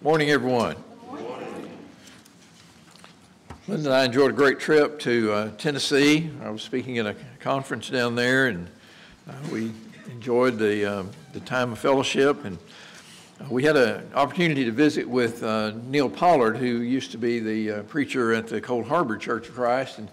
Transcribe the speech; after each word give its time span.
Morning, 0.00 0.30
everyone. 0.30 0.76
Linda 3.66 3.88
and 3.88 3.88
I 3.88 4.04
enjoyed 4.04 4.30
a 4.30 4.32
great 4.32 4.60
trip 4.60 5.00
to 5.00 5.32
uh, 5.32 5.50
Tennessee. 5.58 6.30
I 6.40 6.50
was 6.50 6.62
speaking 6.62 6.98
at 6.98 7.06
a 7.06 7.16
conference 7.40 7.90
down 7.90 8.14
there, 8.14 8.46
and 8.46 8.68
uh, 9.28 9.32
we 9.50 9.72
enjoyed 10.08 10.56
the, 10.56 11.00
um, 11.00 11.10
the 11.32 11.40
time 11.40 11.72
of 11.72 11.80
fellowship. 11.80 12.44
And 12.44 12.58
uh, 13.40 13.46
we 13.50 13.64
had 13.64 13.76
an 13.76 14.08
opportunity 14.14 14.64
to 14.66 14.70
visit 14.70 15.08
with 15.08 15.42
uh, 15.42 15.72
Neil 15.88 16.08
Pollard, 16.08 16.58
who 16.58 16.66
used 16.66 17.10
to 17.10 17.18
be 17.18 17.40
the 17.40 17.70
uh, 17.72 17.82
preacher 17.82 18.32
at 18.32 18.46
the 18.46 18.60
Cold 18.60 18.86
Harbor 18.86 19.16
Church 19.16 19.48
of 19.48 19.56
Christ. 19.56 19.98
And 19.98 20.08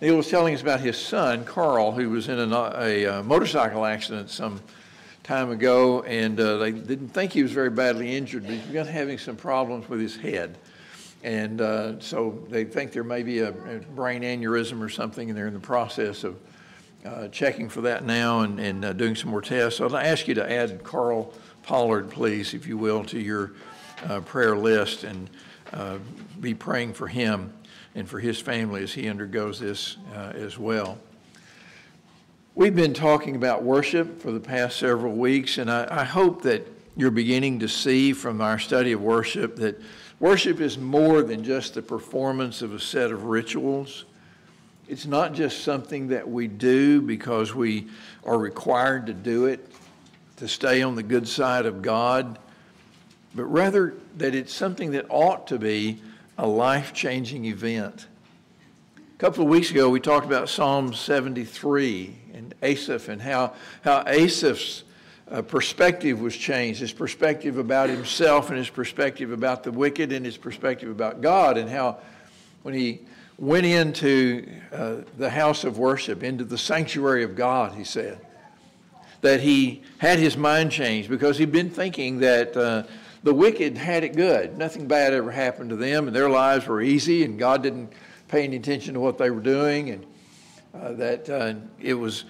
Neil 0.00 0.16
was 0.16 0.30
telling 0.30 0.54
us 0.54 0.62
about 0.62 0.80
his 0.80 0.96
son, 0.96 1.44
Carl, 1.44 1.92
who 1.92 2.08
was 2.08 2.30
in 2.30 2.38
a, 2.38 2.72
a, 2.78 3.04
a 3.04 3.22
motorcycle 3.22 3.84
accident 3.84 4.30
some 4.30 4.62
time 5.26 5.50
ago, 5.50 6.02
and 6.02 6.38
uh, 6.38 6.56
they 6.58 6.70
didn't 6.70 7.08
think 7.08 7.32
he 7.32 7.42
was 7.42 7.50
very 7.50 7.68
badly 7.68 8.14
injured, 8.14 8.44
but 8.44 8.52
he's 8.52 8.62
begun 8.62 8.86
having 8.86 9.18
some 9.18 9.34
problems 9.34 9.88
with 9.88 10.00
his 10.00 10.16
head. 10.16 10.56
And 11.24 11.60
uh, 11.60 11.98
so 11.98 12.44
they 12.48 12.62
think 12.62 12.92
there 12.92 13.02
may 13.02 13.24
be 13.24 13.40
a, 13.40 13.48
a, 13.48 13.80
brain 13.96 14.22
aneurysm 14.22 14.80
or 14.80 14.88
something, 14.88 15.28
and 15.28 15.36
they're 15.36 15.48
in 15.48 15.54
the 15.54 15.58
process 15.58 16.22
of 16.22 16.38
uh, 17.04 17.26
checking 17.28 17.68
for 17.68 17.80
that 17.80 18.04
now 18.04 18.42
and, 18.42 18.60
and 18.60 18.84
uh, 18.84 18.92
doing 18.92 19.16
some 19.16 19.30
more 19.30 19.42
tests. 19.42 19.78
So 19.78 19.88
I'd 19.88 20.06
ask 20.06 20.28
you 20.28 20.34
to 20.34 20.48
add 20.48 20.84
Carl 20.84 21.32
Pollard, 21.64 22.08
please, 22.08 22.54
if 22.54 22.68
you 22.68 22.78
will, 22.78 23.04
to 23.06 23.18
your 23.18 23.54
uh, 24.04 24.20
prayer 24.20 24.56
list 24.56 25.02
and 25.02 25.28
uh, 25.72 25.98
be 26.40 26.54
praying 26.54 26.92
for 26.92 27.08
him 27.08 27.52
and 27.96 28.08
for 28.08 28.20
his 28.20 28.40
family 28.40 28.84
as 28.84 28.92
he 28.92 29.08
undergoes 29.08 29.58
this 29.58 29.96
as 30.14 30.56
well. 30.56 30.98
We've 32.56 32.74
been 32.74 32.94
talking 32.94 33.36
about 33.36 33.64
worship 33.64 34.22
for 34.22 34.32
the 34.32 34.40
past 34.40 34.78
several 34.78 35.12
weeks, 35.12 35.58
and 35.58 35.70
I, 35.70 35.86
I, 35.90 36.04
hope 36.04 36.40
that 36.44 36.66
you're 36.96 37.10
beginning 37.10 37.58
to 37.58 37.68
see 37.68 38.14
from 38.14 38.40
our 38.40 38.58
study 38.58 38.92
of 38.92 39.02
worship 39.02 39.56
that 39.56 39.78
worship 40.20 40.62
is 40.62 40.78
more 40.78 41.22
than 41.22 41.44
just 41.44 41.74
the 41.74 41.82
performance 41.82 42.62
of 42.62 42.72
a 42.72 42.80
set 42.80 43.12
of 43.12 43.24
rituals. 43.24 44.06
It's 44.88 45.04
not 45.04 45.34
just 45.34 45.64
something 45.64 46.08
that 46.08 46.26
we 46.26 46.46
do 46.46 47.02
because 47.02 47.54
we 47.54 47.88
are 48.24 48.38
required 48.38 49.04
to 49.08 49.12
do 49.12 49.44
it 49.44 49.70
to 50.38 50.48
stay 50.48 50.80
on 50.80 50.94
the 50.94 51.02
good 51.02 51.28
side 51.28 51.66
of 51.66 51.82
God, 51.82 52.38
but 53.34 53.44
rather 53.44 53.92
that 54.16 54.34
it's 54.34 54.54
something 54.54 54.92
that 54.92 55.04
ought 55.10 55.46
to 55.48 55.58
be 55.58 56.00
a 56.38 56.46
life 56.46 56.94
changing 56.94 57.44
event. 57.44 58.06
A 59.16 59.18
couple 59.18 59.44
of 59.44 59.48
weeks 59.48 59.70
ago, 59.70 59.88
we 59.88 59.98
talked 59.98 60.26
about 60.26 60.46
Psalm 60.46 60.92
73 60.92 62.14
and 62.34 62.54
Asaph 62.62 63.08
and 63.08 63.22
how, 63.22 63.54
how 63.82 64.04
Asaph's 64.06 64.84
uh, 65.30 65.40
perspective 65.40 66.20
was 66.20 66.36
changed 66.36 66.80
his 66.80 66.92
perspective 66.92 67.56
about 67.56 67.88
himself 67.88 68.50
and 68.50 68.58
his 68.58 68.68
perspective 68.68 69.32
about 69.32 69.62
the 69.62 69.72
wicked 69.72 70.12
and 70.12 70.26
his 70.26 70.36
perspective 70.36 70.90
about 70.90 71.22
God, 71.22 71.56
and 71.56 71.70
how 71.70 71.96
when 72.62 72.74
he 72.74 73.00
went 73.38 73.64
into 73.64 74.46
uh, 74.70 74.96
the 75.16 75.30
house 75.30 75.64
of 75.64 75.78
worship, 75.78 76.22
into 76.22 76.44
the 76.44 76.58
sanctuary 76.58 77.24
of 77.24 77.34
God, 77.34 77.72
he 77.72 77.84
said, 77.84 78.20
that 79.22 79.40
he 79.40 79.82
had 79.96 80.18
his 80.18 80.36
mind 80.36 80.70
changed 80.70 81.08
because 81.08 81.38
he'd 81.38 81.52
been 81.52 81.70
thinking 81.70 82.18
that. 82.18 82.54
Uh, 82.54 82.82
the 83.22 83.34
wicked 83.34 83.76
had 83.76 84.04
it 84.04 84.14
good. 84.14 84.56
Nothing 84.56 84.86
bad 84.86 85.12
ever 85.12 85.32
happened 85.32 85.70
to 85.70 85.76
them, 85.76 86.06
and 86.06 86.14
their 86.14 86.30
lives 86.30 86.68
were 86.68 86.80
easy, 86.80 87.24
and 87.24 87.36
God 87.36 87.60
didn't 87.60 87.92
pay 88.28 88.44
any 88.44 88.56
attention 88.56 88.94
to 88.94 89.00
what 89.00 89.18
they 89.18 89.30
were 89.30 89.40
doing, 89.40 89.90
and 89.90 90.06
uh, 90.74 90.92
that 90.92 91.30
uh, 91.30 91.54
it 91.80 91.94
was 91.94 92.24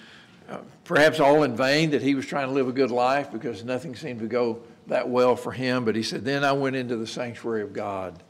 uh, 0.48 0.58
perhaps 0.84 1.20
all 1.20 1.42
in 1.42 1.56
vain 1.56 1.90
that 1.90 2.02
he 2.02 2.14
was 2.14 2.26
trying 2.26 2.46
to 2.46 2.52
live 2.52 2.68
a 2.68 2.72
good 2.72 2.90
life 2.90 3.32
because 3.32 3.64
nothing 3.64 3.96
seemed 3.96 4.20
to 4.20 4.26
go 4.26 4.60
that 4.86 5.08
well 5.08 5.34
for 5.36 5.52
him. 5.52 5.84
But 5.84 5.96
he 5.96 6.02
said, 6.02 6.24
Then 6.24 6.44
I 6.44 6.52
went 6.52 6.76
into 6.76 6.96
the 6.96 7.06
sanctuary 7.06 7.62
of 7.62 7.72
God, 7.72 8.22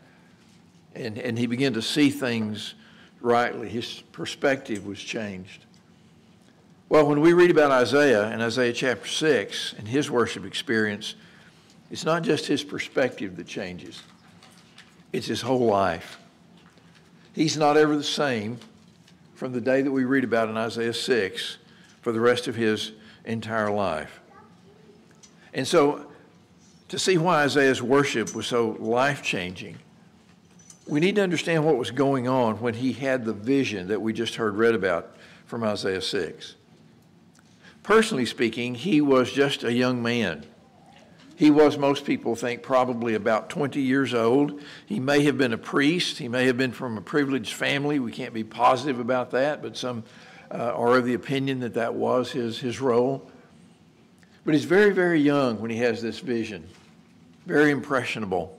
and, 0.94 1.18
and 1.18 1.38
he 1.38 1.46
began 1.46 1.74
to 1.74 1.82
see 1.82 2.10
things 2.10 2.74
rightly. 3.20 3.68
His 3.68 4.02
perspective 4.12 4.86
was 4.86 4.98
changed. 4.98 5.64
Well, 6.88 7.06
when 7.06 7.20
we 7.20 7.32
read 7.32 7.50
about 7.50 7.72
Isaiah 7.72 8.30
in 8.32 8.40
Isaiah 8.40 8.72
chapter 8.72 9.08
6 9.08 9.74
and 9.76 9.88
his 9.88 10.08
worship 10.08 10.44
experience, 10.44 11.16
it's 11.90 12.04
not 12.04 12.22
just 12.22 12.46
his 12.46 12.62
perspective 12.62 13.36
that 13.36 13.46
changes, 13.46 14.02
it's 15.12 15.26
his 15.26 15.40
whole 15.40 15.66
life. 15.66 16.18
He's 17.36 17.58
not 17.58 17.76
ever 17.76 17.94
the 17.94 18.02
same 18.02 18.58
from 19.34 19.52
the 19.52 19.60
day 19.60 19.82
that 19.82 19.92
we 19.92 20.04
read 20.04 20.24
about 20.24 20.48
in 20.48 20.56
Isaiah 20.56 20.94
6 20.94 21.58
for 22.00 22.10
the 22.10 22.18
rest 22.18 22.48
of 22.48 22.56
his 22.56 22.92
entire 23.26 23.70
life. 23.70 24.22
And 25.52 25.68
so, 25.68 26.06
to 26.88 26.98
see 26.98 27.18
why 27.18 27.42
Isaiah's 27.42 27.82
worship 27.82 28.34
was 28.34 28.46
so 28.46 28.78
life 28.80 29.22
changing, 29.22 29.76
we 30.86 30.98
need 30.98 31.16
to 31.16 31.22
understand 31.22 31.66
what 31.66 31.76
was 31.76 31.90
going 31.90 32.26
on 32.26 32.58
when 32.62 32.72
he 32.72 32.94
had 32.94 33.26
the 33.26 33.34
vision 33.34 33.88
that 33.88 34.00
we 34.00 34.14
just 34.14 34.36
heard 34.36 34.54
read 34.54 34.74
about 34.74 35.14
from 35.44 35.62
Isaiah 35.62 36.00
6. 36.00 36.54
Personally 37.82 38.24
speaking, 38.24 38.74
he 38.74 39.02
was 39.02 39.30
just 39.30 39.62
a 39.62 39.74
young 39.74 40.02
man. 40.02 40.46
He 41.36 41.50
was, 41.50 41.76
most 41.76 42.06
people 42.06 42.34
think, 42.34 42.62
probably 42.62 43.14
about 43.14 43.50
20 43.50 43.80
years 43.80 44.14
old. 44.14 44.62
He 44.86 44.98
may 44.98 45.22
have 45.24 45.36
been 45.36 45.52
a 45.52 45.58
priest. 45.58 46.16
He 46.16 46.28
may 46.28 46.46
have 46.46 46.56
been 46.56 46.72
from 46.72 46.96
a 46.96 47.02
privileged 47.02 47.52
family. 47.52 47.98
We 47.98 48.10
can't 48.10 48.32
be 48.32 48.42
positive 48.42 48.98
about 48.98 49.32
that, 49.32 49.60
but 49.60 49.76
some 49.76 50.04
uh, 50.50 50.72
are 50.72 50.96
of 50.96 51.04
the 51.04 51.12
opinion 51.12 51.60
that 51.60 51.74
that 51.74 51.94
was 51.94 52.32
his, 52.32 52.58
his 52.58 52.80
role. 52.80 53.30
But 54.46 54.54
he's 54.54 54.64
very, 54.64 54.92
very 54.92 55.20
young 55.20 55.60
when 55.60 55.70
he 55.70 55.76
has 55.78 56.00
this 56.00 56.20
vision, 56.20 56.66
very 57.44 57.70
impressionable. 57.70 58.58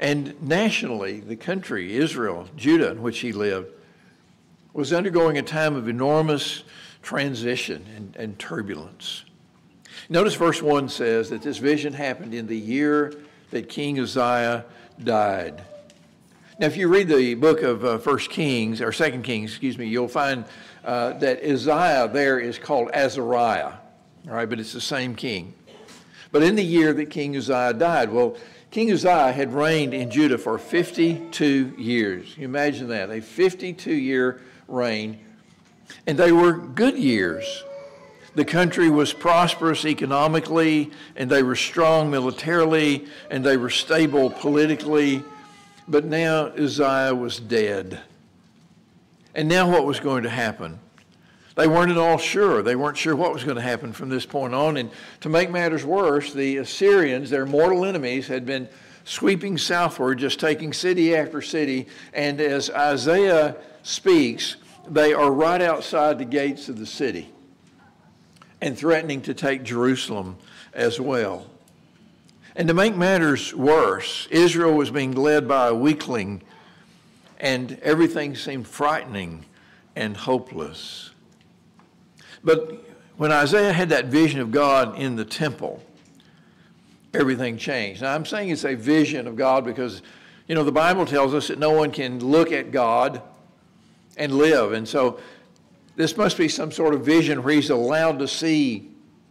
And 0.00 0.42
nationally, 0.42 1.20
the 1.20 1.36
country, 1.36 1.96
Israel, 1.96 2.48
Judah, 2.56 2.90
in 2.90 3.00
which 3.00 3.20
he 3.20 3.30
lived, 3.30 3.70
was 4.72 4.92
undergoing 4.92 5.38
a 5.38 5.42
time 5.42 5.76
of 5.76 5.88
enormous 5.88 6.64
transition 7.00 7.86
and, 7.94 8.16
and 8.16 8.38
turbulence. 8.40 9.25
Notice 10.08 10.34
verse 10.34 10.62
1 10.62 10.88
says 10.88 11.30
that 11.30 11.42
this 11.42 11.58
vision 11.58 11.92
happened 11.92 12.32
in 12.32 12.46
the 12.46 12.56
year 12.56 13.12
that 13.50 13.68
King 13.68 13.98
Uzziah 13.98 14.64
died. 15.02 15.62
Now, 16.58 16.66
if 16.66 16.76
you 16.76 16.88
read 16.88 17.08
the 17.08 17.34
book 17.34 17.62
of 17.62 17.84
uh, 17.84 17.98
First 17.98 18.30
Kings, 18.30 18.80
or 18.80 18.92
Second 18.92 19.22
Kings, 19.22 19.50
excuse 19.50 19.76
me, 19.76 19.86
you'll 19.86 20.08
find 20.08 20.44
uh, 20.84 21.14
that 21.14 21.42
Uzziah 21.42 22.08
there 22.12 22.38
is 22.38 22.56
called 22.56 22.90
Azariah, 22.92 23.72
all 24.28 24.34
right, 24.34 24.48
but 24.48 24.60
it's 24.60 24.72
the 24.72 24.80
same 24.80 25.16
king. 25.16 25.52
But 26.30 26.42
in 26.42 26.54
the 26.54 26.64
year 26.64 26.92
that 26.92 27.10
King 27.10 27.36
Uzziah 27.36 27.74
died, 27.74 28.10
well, 28.10 28.36
King 28.70 28.92
Uzziah 28.92 29.32
had 29.32 29.52
reigned 29.52 29.92
in 29.92 30.10
Judah 30.10 30.38
for 30.38 30.56
52 30.56 31.74
years. 31.78 32.36
You 32.38 32.44
imagine 32.44 32.88
that, 32.88 33.10
a 33.10 33.20
52 33.20 33.92
year 33.92 34.40
reign. 34.68 35.18
And 36.06 36.18
they 36.18 36.32
were 36.32 36.52
good 36.52 36.96
years. 36.98 37.64
The 38.36 38.44
country 38.44 38.90
was 38.90 39.14
prosperous 39.14 39.86
economically, 39.86 40.90
and 41.16 41.30
they 41.30 41.42
were 41.42 41.56
strong 41.56 42.10
militarily, 42.10 43.06
and 43.30 43.42
they 43.42 43.56
were 43.56 43.70
stable 43.70 44.28
politically. 44.28 45.24
But 45.88 46.04
now 46.04 46.48
Uzziah 46.48 47.14
was 47.14 47.40
dead. 47.40 47.98
And 49.34 49.48
now 49.48 49.70
what 49.70 49.86
was 49.86 50.00
going 50.00 50.24
to 50.24 50.28
happen? 50.28 50.78
They 51.54 51.66
weren't 51.66 51.90
at 51.90 51.96
all 51.96 52.18
sure. 52.18 52.60
They 52.60 52.76
weren't 52.76 52.98
sure 52.98 53.16
what 53.16 53.32
was 53.32 53.42
going 53.42 53.56
to 53.56 53.62
happen 53.62 53.94
from 53.94 54.10
this 54.10 54.26
point 54.26 54.54
on. 54.54 54.76
And 54.76 54.90
to 55.22 55.30
make 55.30 55.50
matters 55.50 55.86
worse, 55.86 56.34
the 56.34 56.58
Assyrians, 56.58 57.30
their 57.30 57.46
mortal 57.46 57.86
enemies, 57.86 58.26
had 58.26 58.44
been 58.44 58.68
sweeping 59.04 59.56
southward, 59.56 60.18
just 60.18 60.38
taking 60.38 60.74
city 60.74 61.16
after 61.16 61.40
city. 61.40 61.86
And 62.12 62.38
as 62.42 62.68
Isaiah 62.68 63.56
speaks, 63.82 64.56
they 64.86 65.14
are 65.14 65.32
right 65.32 65.62
outside 65.62 66.18
the 66.18 66.26
gates 66.26 66.68
of 66.68 66.78
the 66.78 66.84
city 66.84 67.32
and 68.60 68.76
threatening 68.76 69.20
to 69.22 69.34
take 69.34 69.62
Jerusalem 69.62 70.36
as 70.72 71.00
well. 71.00 71.46
And 72.54 72.68
to 72.68 72.74
make 72.74 72.96
matters 72.96 73.54
worse, 73.54 74.26
Israel 74.30 74.72
was 74.72 74.90
being 74.90 75.12
led 75.12 75.46
by 75.46 75.68
a 75.68 75.74
weakling, 75.74 76.42
and 77.38 77.78
everything 77.82 78.34
seemed 78.34 78.66
frightening 78.66 79.44
and 79.94 80.16
hopeless. 80.16 81.10
But 82.42 82.82
when 83.16 83.32
Isaiah 83.32 83.72
had 83.72 83.90
that 83.90 84.06
vision 84.06 84.40
of 84.40 84.52
God 84.52 84.98
in 84.98 85.16
the 85.16 85.24
temple, 85.24 85.82
everything 87.12 87.58
changed. 87.58 88.02
Now, 88.02 88.14
I'm 88.14 88.24
saying 88.24 88.50
it's 88.50 88.64
a 88.64 88.74
vision 88.74 89.26
of 89.26 89.36
God 89.36 89.64
because, 89.64 90.00
you 90.48 90.54
know, 90.54 90.64
the 90.64 90.72
Bible 90.72 91.04
tells 91.04 91.34
us 91.34 91.48
that 91.48 91.58
no 91.58 91.72
one 91.72 91.90
can 91.90 92.20
look 92.20 92.52
at 92.52 92.70
God 92.70 93.20
and 94.16 94.32
live. 94.32 94.72
And 94.72 94.88
so 94.88 95.20
this 95.96 96.16
must 96.16 96.38
be 96.38 96.48
some 96.48 96.70
sort 96.70 96.94
of 96.94 97.04
vision 97.04 97.42
where 97.42 97.54
he's 97.54 97.70
allowed 97.70 98.18
to 98.20 98.28
see 98.28 98.90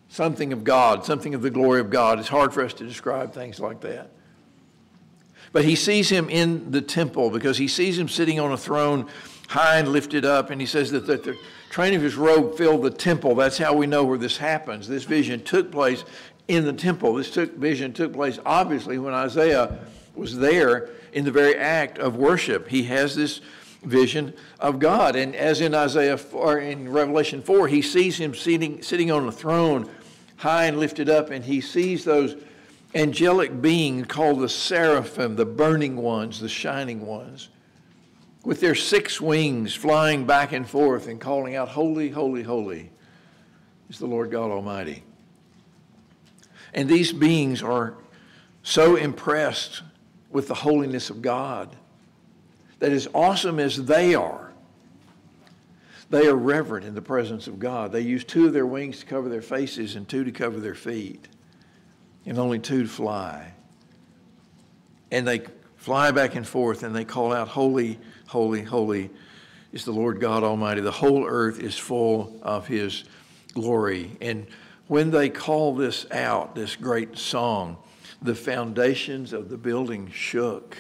something 0.10 0.52
of 0.52 0.64
God, 0.64 1.06
something 1.06 1.34
of 1.34 1.42
the 1.42 1.50
glory 1.50 1.80
of 1.80 1.90
God. 1.90 2.20
It's 2.20 2.28
hard 2.28 2.54
for 2.54 2.64
us 2.64 2.74
to 2.76 2.86
describe 2.86 3.34
things 3.34 3.60
like 3.60 3.82
that. 3.82 4.10
But 5.52 5.64
he 5.64 5.76
sees 5.76 6.10
him 6.10 6.30
in 6.30 6.72
the 6.72 6.82
temple 6.82 7.30
because 7.30 7.58
he 7.58 7.68
sees 7.68 7.98
him 7.98 8.10
sitting 8.10 8.40
on 8.40 8.52
a 8.52 8.58
throne 8.58 9.08
high 9.48 9.78
and 9.78 9.88
lifted 9.88 10.26
up, 10.26 10.50
and 10.50 10.60
he 10.60 10.68
says 10.68 10.92
that, 10.92 11.06
the 11.06 11.38
train 11.70 11.94
of 11.94 12.02
his 12.02 12.16
robe 12.16 12.58
filled 12.58 12.84
the 12.84 12.90
temple. 12.90 13.36
That's 13.36 13.58
how 13.58 13.74
we 13.74 13.86
know 13.86 14.04
where 14.04 14.18
this 14.18 14.38
happens. 14.38 14.88
This 14.88 15.04
vision 15.04 15.44
took 15.44 15.72
place 15.72 16.04
in 16.48 16.66
the 16.66 16.74
temple. 16.74 17.14
This 17.14 17.30
took, 17.30 17.56
vision 17.56 17.94
took 17.94 18.14
place 18.14 18.40
obviously 18.46 18.98
when 18.98 19.14
Isaiah 19.14 19.78
was 20.16 20.38
there 20.38 20.90
in 21.14 21.26
the 21.26 21.32
very 21.32 21.56
act 21.56 22.00
of 22.00 22.16
worship. 22.16 22.68
He 22.68 22.84
has 22.84 23.16
this 23.16 23.42
vision 23.86 24.34
of 24.60 24.80
God. 24.80 25.16
And 25.16 25.36
as 25.36 25.62
in 25.62 25.74
Isaiah 25.74 26.20
or 26.34 26.60
in 26.60 26.90
Revelation 26.90 27.42
4, 27.42 27.68
he 27.68 27.82
sees 27.82 28.18
him 28.18 28.34
sitting, 28.34 28.82
sitting 28.82 29.12
on 29.12 29.28
a 29.28 29.32
throne 29.32 29.90
high 30.38 30.66
and 30.66 30.78
lifted 30.78 31.10
up, 31.10 31.30
and 31.30 31.46
he 31.46 31.62
sees 31.62 32.04
those 32.04 32.36
angelic 32.94 33.62
beings 33.62 34.08
called 34.08 34.40
the 34.40 34.50
seraphim, 34.50 35.36
the 35.36 35.46
burning 35.46 35.98
ones, 35.98 36.40
the 36.40 36.50
shining 36.50 37.06
ones, 37.06 37.50
with 38.44 38.60
their 38.60 38.76
six 38.76 39.20
wings 39.20 39.74
flying 39.74 40.26
back 40.26 40.52
and 40.52 40.68
forth 40.68 41.08
and 41.08 41.20
calling 41.20 41.56
out, 41.56 41.70
Holy, 41.70 42.10
holy, 42.10 42.44
holy 42.44 42.92
is 43.90 44.00
the 44.00 44.06
Lord 44.06 44.32
God 44.32 44.52
Almighty. 44.52 45.04
And 46.74 46.90
these 46.90 47.12
beings 47.12 47.64
are 47.64 47.96
so 48.64 48.96
impressed 48.96 49.82
with 50.30 50.48
the 50.48 50.54
holiness 50.54 51.10
of 51.10 51.22
God 51.22 51.76
that 52.80 52.92
as 52.92 53.08
awesome 53.14 53.60
as 53.60 53.86
they 53.86 54.16
are, 54.16 54.52
they 56.10 56.28
are 56.28 56.36
reverent 56.36 56.86
in 56.86 56.94
the 56.94 57.02
presence 57.02 57.48
of 57.48 57.60
God. 57.60 57.92
They 57.92 58.02
use 58.02 58.24
two 58.24 58.46
of 58.46 58.54
their 58.54 58.66
wings 58.66 59.00
to 59.00 59.06
cover 59.06 59.28
their 59.28 59.42
faces 59.42 59.96
and 59.96 60.08
two 60.08 60.24
to 60.24 60.32
cover 60.32 60.60
their 60.60 60.76
feet, 60.76 61.28
and 62.26 62.38
only 62.38 62.60
two 62.60 62.84
to 62.84 62.90
fly. 62.90 63.54
And 65.12 65.28
they 65.28 65.42
fly 65.78 66.12
back 66.12 66.36
and 66.36 66.48
forth 66.48 66.84
and 66.84 66.96
they 66.96 67.06
call 67.06 67.34
out, 67.34 67.48
Holy, 67.48 68.00
holy, 68.28 68.64
holy 68.64 69.10
is 69.72 69.86
the 69.86 69.92
Lord 69.92 70.20
God 70.20 70.44
Almighty. 70.44 70.82
The 70.82 70.92
whole 70.92 71.26
earth 71.26 71.60
is 71.60 71.78
full 71.78 72.40
of 72.42 72.68
His 72.68 73.04
glory. 73.54 74.18
And 74.22 74.48
when 74.88 75.12
they 75.12 75.30
call 75.30 75.76
this 75.76 76.10
out, 76.12 76.56
this 76.56 76.76
great 76.76 77.18
song, 77.18 77.78
the 78.22 78.36
foundations 78.36 79.34
of 79.34 79.50
the 79.50 79.58
building 79.58 80.10
shook 80.12 80.78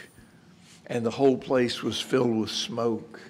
and 0.87 1.05
the 1.05 1.11
whole 1.11 1.37
place 1.37 1.81
was 1.81 1.99
filled 1.99 2.35
with 2.35 2.51
smoke. 2.51 3.21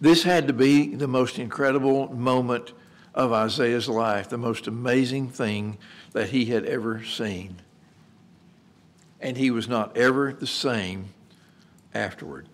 This 0.00 0.22
had 0.22 0.46
to 0.48 0.52
be 0.52 0.94
the 0.94 1.08
most 1.08 1.38
incredible 1.38 2.12
moment 2.12 2.72
of 3.14 3.32
Isaiah's 3.32 3.88
life, 3.88 4.28
the 4.28 4.38
most 4.38 4.66
amazing 4.66 5.28
thing 5.28 5.78
that 6.12 6.30
he 6.30 6.46
had 6.46 6.64
ever 6.64 7.04
seen. 7.04 7.56
And 9.20 9.36
he 9.36 9.50
was 9.50 9.68
not 9.68 9.96
ever 9.96 10.32
the 10.32 10.46
same 10.46 11.10
afterward. 11.94 12.48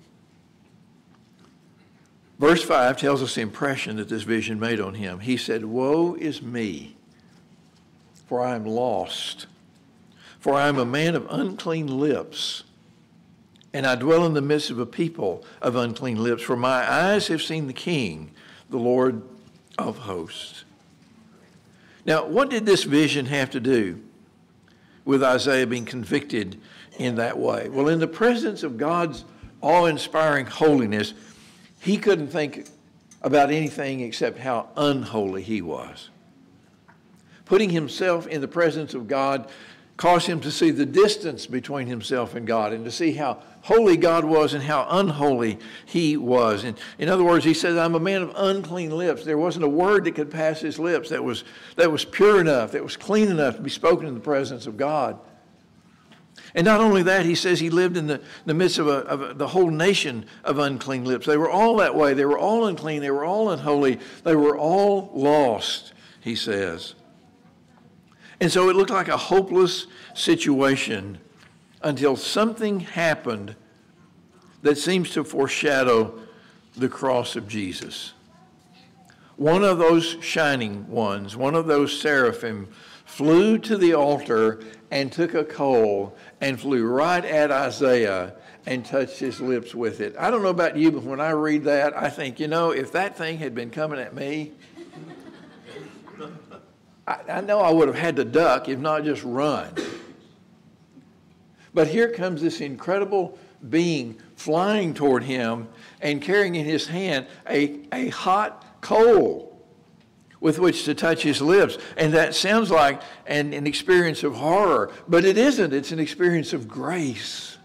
Verse 2.39 2.63
5 2.63 2.97
tells 2.97 3.23
us 3.23 3.35
the 3.35 3.41
impression 3.43 3.97
that 3.97 4.09
this 4.09 4.23
vision 4.23 4.59
made 4.59 4.81
on 4.81 4.95
him. 4.95 5.21
He 5.21 5.37
said, 5.37 5.65
Woe 5.65 6.15
is 6.15 6.41
me, 6.41 6.97
for 8.27 8.41
I 8.43 8.55
am 8.55 8.65
lost, 8.65 9.47
for 10.39 10.55
I 10.55 10.69
am 10.69 10.79
a 10.79 10.87
man 10.87 11.15
of 11.15 11.27
unclean 11.31 11.87
lips 11.87 12.65
and 13.73 13.87
I 13.87 13.95
dwell 13.95 14.27
in 14.27 14.35
the 14.35 14.43
midst 14.43 14.71
of 14.71 14.79
a 14.79 14.87
people 14.87 15.45
of 15.63 15.77
unclean 15.77 16.23
lips, 16.23 16.43
for 16.43 16.57
my 16.57 16.91
eyes 16.91 17.29
have 17.29 17.43
seen 17.43 17.67
the 17.67 17.73
King, 17.73 18.33
the 18.69 18.79
Lord 18.79 19.23
of 19.79 19.99
hosts. 19.99 20.65
Now, 22.05 22.27
what 22.27 22.51
did 22.51 22.67
this 22.67 22.85
vision 22.85 23.27
have 23.27 23.51
to 23.51 23.61
do 23.61 24.01
with 25.05 25.23
Isaiah 25.23 25.67
being 25.67 25.85
convicted 25.85 26.61
in 26.99 27.17
that 27.17 27.39
way? 27.39 27.69
Well, 27.69 27.89
in 27.89 28.01
the 28.01 28.09
presence 28.09 28.63
of 28.63 28.77
God's 28.77 29.25
awe 29.61 29.87
inspiring 29.87 30.47
holiness, 30.47 31.15
he 31.81 31.97
couldn't 31.97 32.29
think 32.29 32.69
about 33.23 33.51
anything 33.51 34.01
except 34.01 34.39
how 34.39 34.69
unholy 34.77 35.43
he 35.43 35.63
was. 35.63 36.09
Putting 37.45 37.71
himself 37.71 38.27
in 38.27 38.41
the 38.41 38.49
presence 38.49 38.95
of 38.95 39.09
God 39.09 39.51
caused 40.01 40.27
him 40.27 40.41
to 40.41 40.51
see 40.51 40.71
the 40.71 40.87
distance 40.87 41.47
between 41.47 41.87
himself 41.87 42.35
and 42.35 42.47
God 42.47 42.73
and 42.73 42.87
to 42.87 42.91
see 42.91 43.13
how 43.13 43.43
holy 43.61 43.99
God 43.99 44.25
was 44.25 44.55
and 44.55 44.63
how 44.63 44.87
unholy 44.89 45.59
he 45.85 46.17
was. 46.17 46.65
And 46.65 46.79
in 46.99 47.11
other 47.11 47.23
words, 47.23 47.45
he 47.45 47.53
says, 47.53 47.77
I'm 47.77 47.95
a 47.95 48.01
man 48.01 48.23
of 48.23 48.33
unclean 48.35 48.97
lips. 48.97 49.27
There 49.27 49.37
wasn't 49.37 49.67
a 49.67 49.69
word 49.69 50.05
that 50.05 50.15
could 50.15 50.31
pass 50.31 50.59
his 50.59 50.79
lips 50.79 51.11
that 51.11 51.23
was, 51.23 51.45
that 51.77 51.93
was 51.93 52.07
pure 52.07 52.41
enough, 52.41 52.73
that 52.73 52.83
was 52.83 52.97
clean 52.97 53.29
enough 53.29 53.57
to 53.57 53.61
be 53.61 53.69
spoken 53.69 54.07
in 54.07 54.15
the 54.15 54.21
presence 54.21 54.67
of 54.67 54.79
God. 54.79 55.19
And 56.55 56.65
not 56.65 56.81
only 56.81 57.03
that, 57.03 57.27
he 57.27 57.35
says 57.35 57.61
he 57.61 57.69
lived 57.69 57.99
in 57.99 58.07
the, 58.07 58.23
the 58.47 58.55
midst 58.55 58.79
of, 58.79 58.87
a, 58.87 59.01
of 59.01 59.21
a, 59.21 59.35
the 59.35 59.49
whole 59.49 59.71
nation 59.71 60.25
of 60.45 60.59
unclean 60.59 61.05
lips. 61.05 61.27
They 61.27 61.37
were 61.37 61.51
all 61.51 61.77
that 61.77 61.95
way. 61.95 62.15
They 62.15 62.25
were 62.25 62.39
all 62.39 62.65
unclean. 62.65 63.03
They 63.03 63.11
were 63.11 63.27
all 63.27 63.51
unholy. 63.51 64.01
They 64.25 64.35
were 64.35 64.57
all 64.57 65.11
lost, 65.13 65.93
he 66.23 66.35
says. 66.35 66.95
And 68.41 68.51
so 68.51 68.71
it 68.71 68.77
looked 68.77 68.91
like 68.91 69.09
a 69.09 69.17
hopeless 69.17 69.87
situation 70.15 71.19
until 71.83 72.17
something 72.17 72.81
happened 72.81 73.55
that 74.63 74.79
seems 74.79 75.11
to 75.11 75.25
foreshadow 75.25 76.19
the 76.77 76.89
cross 76.89 77.37
of 77.37 77.49
Jesus. 77.49 78.13
One 79.37 79.65
of 79.65 79.79
those 79.79 80.17
shining 80.21 80.89
ones, 80.89 81.37
one 81.37 81.55
of 81.55 81.67
those 81.67 81.99
seraphim, 81.99 82.69
flew 83.05 83.59
to 83.59 83.77
the 83.77 83.95
altar 83.95 84.61
and 84.91 85.11
took 85.11 85.35
a 85.35 85.45
coal 85.45 86.17
and 86.41 86.61
flew 86.61 86.85
right 86.85 87.25
at 87.25 87.51
Isaiah 87.51 88.35
and 88.67 88.85
touched 88.85 89.19
his 89.19 89.41
lips 89.41 89.75
with 89.75 90.01
it. 90.01 90.15
I 90.19 90.31
don't 90.31 90.43
know 90.43 90.49
about 90.51 90.77
you, 90.77 90.93
but 90.93 91.03
when 91.03 91.21
I 91.21 91.31
read 91.31 91.65
that, 91.65 91.97
I 91.97 92.11
think, 92.11 92.39
you 92.39 92.49
know, 92.49 92.71
if 92.71 92.93
that 92.93 93.17
thing 93.17 93.39
had 93.39 93.55
been 93.55 93.71
coming 93.71 93.99
at 93.99 94.15
me, 94.15 94.53
I, 97.11 97.39
I 97.39 97.41
know 97.41 97.59
I 97.61 97.73
would 97.73 97.89
have 97.89 97.97
had 97.97 98.17
to 98.17 98.25
duck, 98.25 98.69
if 98.69 98.79
not 98.79 99.03
just 99.03 99.25
run. 99.25 99.75
But 101.75 101.89
here 101.89 102.11
comes 102.11 102.41
this 102.41 102.61
incredible 102.61 103.37
being 103.69 104.17
flying 104.37 104.95
toward 104.95 105.25
him 105.25 105.69
and 106.01 106.23
carrying 106.23 106.55
in 106.55 106.65
his 106.65 106.87
hand 106.87 107.27
a, 107.49 107.81
a 107.93 108.09
hot 108.09 108.81
coal 108.81 109.61
with 110.41 110.59
which 110.59 110.85
to 110.85 110.95
touch 110.95 111.23
his 111.23 111.43
lips. 111.43 111.79
And 111.97 112.15
that 112.15 112.35
sounds 112.35 112.71
like 112.71 113.03
an, 113.27 113.53
an 113.53 113.67
experience 113.67 114.23
of 114.23 114.37
horror, 114.37 114.93
but 115.09 115.25
it 115.25 115.37
isn't. 115.37 115.75
It's 115.75 115.93
an 115.93 115.99
experience 115.99 116.53
of 116.53 116.69
grace. 116.69 117.59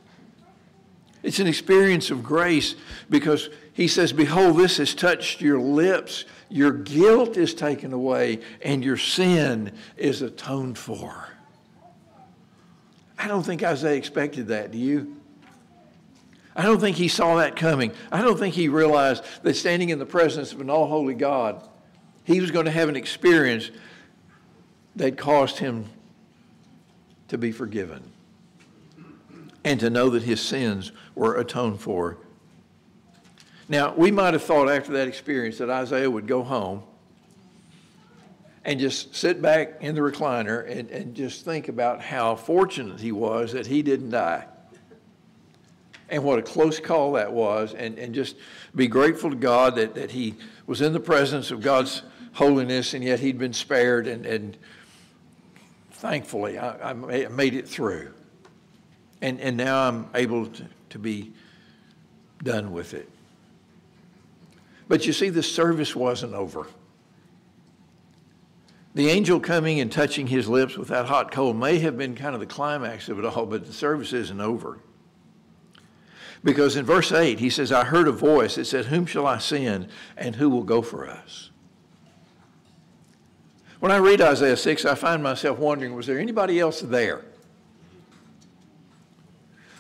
It's 1.24 1.40
an 1.40 1.48
experience 1.48 2.12
of 2.12 2.24
grace 2.24 2.76
because 3.10 3.50
he 3.74 3.88
says, 3.88 4.12
Behold, 4.12 4.58
this 4.58 4.78
has 4.78 4.94
touched 4.94 5.42
your 5.42 5.60
lips. 5.60 6.26
Your 6.50 6.72
guilt 6.72 7.38
is 7.38 7.54
taken 7.54 7.94
away, 7.94 8.40
and 8.62 8.84
your 8.84 8.98
sin 8.98 9.72
is 9.98 10.22
atoned 10.22 10.78
for. 10.78 11.28
I 13.18 13.28
don't 13.28 13.44
think 13.44 13.64
Isaiah 13.64 13.96
expected 13.96 14.48
that, 14.48 14.72
do 14.72 14.78
you? 14.78 15.16
I 16.56 16.64
don't 16.64 16.80
think 16.80 16.96
he 16.96 17.08
saw 17.08 17.36
that 17.38 17.56
coming. 17.56 17.92
I 18.12 18.22
don't 18.22 18.38
think 18.38 18.56
he 18.56 18.70
realized 18.70 19.24
that 19.44 19.56
standing 19.56 19.90
in 19.90 20.00
the 20.00 20.06
presence 20.06 20.54
of 20.54 20.62
an 20.62 20.70
all 20.70 20.88
holy 20.88 21.14
God, 21.14 21.68
he 22.24 22.40
was 22.40 22.52
going 22.52 22.66
to 22.66 22.72
have 22.72 22.88
an 22.88 22.96
experience 22.96 23.72
that 24.96 25.18
caused 25.18 25.60
him 25.60 25.86
to 27.28 27.38
be 27.38 27.52
forgiven 27.52 28.04
and 29.64 29.80
to 29.80 29.90
know 29.90 30.10
that 30.12 30.24
his 30.24 30.40
sins 30.40 30.92
were 31.16 31.36
atoned 31.36 31.82
for. 31.82 32.18
Now, 33.68 33.96
we 33.96 34.12
might 34.12 34.34
have 34.34 34.44
thought 34.44 34.70
after 34.70 34.94
that 34.94 35.08
experience 35.08 35.58
that 35.58 35.70
Isaiah 35.70 36.10
would 36.10 36.28
go 36.28 36.44
home 36.44 36.84
and 38.64 38.80
just 38.80 39.16
sit 39.16 39.42
back 39.42 39.78
in 39.82 39.96
the 39.96 40.02
recliner 40.02 40.70
and, 40.70 40.90
and 40.90 41.16
just 41.16 41.46
think 41.46 41.68
about 41.68 42.02
how 42.02 42.36
fortunate 42.36 43.00
he 43.00 43.12
was 43.12 43.54
that 43.54 43.66
he 43.66 43.82
didn't 43.82 44.12
die. 44.12 44.46
And 46.10 46.24
what 46.24 46.38
a 46.38 46.44
close 46.44 46.80
call 46.80 47.14
that 47.14 47.32
was, 47.32 47.74
and, 47.74 47.98
and 47.98 48.14
just 48.14 48.36
be 48.76 48.88
grateful 48.88 49.32
to 49.32 49.36
God 49.36 49.76
that, 49.76 49.96
that 49.96 50.12
he 50.12 50.36
was 50.68 50.82
in 50.82 50.94
the 50.94 51.00
presence 51.00 51.50
of 51.50 51.62
God's 51.62 52.04
holiness 52.34 52.94
and 52.94 53.04
yet 53.04 53.20
he'd 53.20 53.40
been 53.40 53.54
spared, 53.54 54.08
and, 54.08 54.26
and 54.26 54.58
thankfully 55.92 56.60
I, 56.60 56.92
I 56.92 56.94
made 56.94 57.56
it 57.56 57.68
through. 57.68 58.12
And, 59.22 59.40
and 59.40 59.58
now 59.58 59.88
I'm 59.88 60.08
able 60.14 60.46
to, 60.48 60.66
to 60.92 61.00
be 61.00 61.34
done 62.44 62.72
with 62.72 62.94
it. 62.94 63.10
But 64.88 65.06
you 65.06 65.14
see, 65.14 65.30
the 65.30 65.44
service 65.44 65.96
wasn't 65.96 66.34
over. 66.34 66.68
The 68.94 69.10
angel 69.10 69.40
coming 69.40 69.80
and 69.82 69.92
touching 69.92 70.28
his 70.28 70.48
lips 70.48 70.78
with 70.78 70.88
that 70.88 71.08
hot 71.08 71.32
coal 71.32 71.54
may 71.54 71.80
have 71.80 71.98
been 71.98 72.16
kind 72.16 72.34
of 72.34 72.40
the 72.40 72.46
climax 72.46 73.10
of 73.10 73.20
it 73.20 73.26
all, 73.26 73.46
but 73.46 73.66
the 73.66 73.74
service 73.74 74.14
isn't 74.14 74.40
over. 74.40 74.80
Because 76.44 76.78
in 76.78 76.86
verse 76.86 77.12
8, 77.12 77.40
he 77.40 77.50
says, 77.50 77.72
I 77.72 77.84
heard 77.84 78.08
a 78.08 78.12
voice 78.12 78.56
that 78.56 78.66
said, 78.66 78.86
Whom 78.86 79.06
shall 79.06 79.26
I 79.28 79.40
send, 79.40 79.90
and 80.16 80.36
who 80.36 80.50
will 80.50 80.64
go 80.64 80.82
for 80.82 81.10
us? 81.10 81.50
When 83.80 83.92
I 83.92 83.98
read 83.98 84.22
Isaiah 84.22 84.56
6, 84.56 84.86
I 84.86 84.96
find 84.96 85.22
myself 85.22 85.60
wondering, 85.60 85.94
was 85.96 86.08
there 86.08 86.20
anybody 86.20 86.60
else 86.60 86.82
there? 86.82 87.26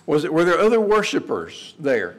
Was 0.05 0.23
it, 0.25 0.33
were 0.33 0.43
there 0.43 0.59
other 0.59 0.81
worshipers 0.81 1.73
there? 1.79 2.17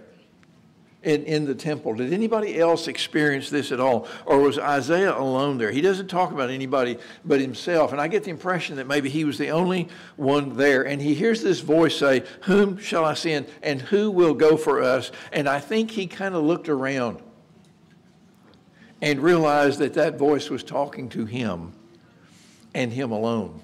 In, 1.06 1.22
in 1.24 1.44
the 1.44 1.54
temple. 1.54 1.94
Did 1.94 2.12
anybody 2.12 2.58
else 2.58 2.88
experience 2.88 3.48
this 3.48 3.70
at 3.70 3.78
all? 3.78 4.08
Or 4.26 4.40
was 4.40 4.58
Isaiah 4.58 5.16
alone 5.16 5.56
there? 5.56 5.70
He 5.70 5.80
doesn't 5.80 6.08
talk 6.08 6.32
about 6.32 6.50
anybody 6.50 6.98
but 7.24 7.40
himself. 7.40 7.92
And 7.92 8.00
I 8.00 8.08
get 8.08 8.24
the 8.24 8.30
impression 8.30 8.74
that 8.76 8.88
maybe 8.88 9.08
he 9.08 9.24
was 9.24 9.38
the 9.38 9.50
only 9.50 9.88
one 10.16 10.56
there. 10.56 10.82
And 10.84 11.00
he 11.00 11.14
hears 11.14 11.44
this 11.44 11.60
voice 11.60 11.96
say, 11.96 12.24
Whom 12.42 12.76
shall 12.78 13.04
I 13.04 13.14
send? 13.14 13.46
And 13.62 13.80
who 13.80 14.10
will 14.10 14.34
go 14.34 14.56
for 14.56 14.82
us? 14.82 15.12
And 15.32 15.48
I 15.48 15.60
think 15.60 15.92
he 15.92 16.08
kind 16.08 16.34
of 16.34 16.42
looked 16.42 16.68
around 16.68 17.22
and 19.00 19.20
realized 19.20 19.78
that 19.78 19.94
that 19.94 20.18
voice 20.18 20.50
was 20.50 20.64
talking 20.64 21.08
to 21.10 21.24
him 21.24 21.72
and 22.74 22.92
him 22.92 23.12
alone. 23.12 23.62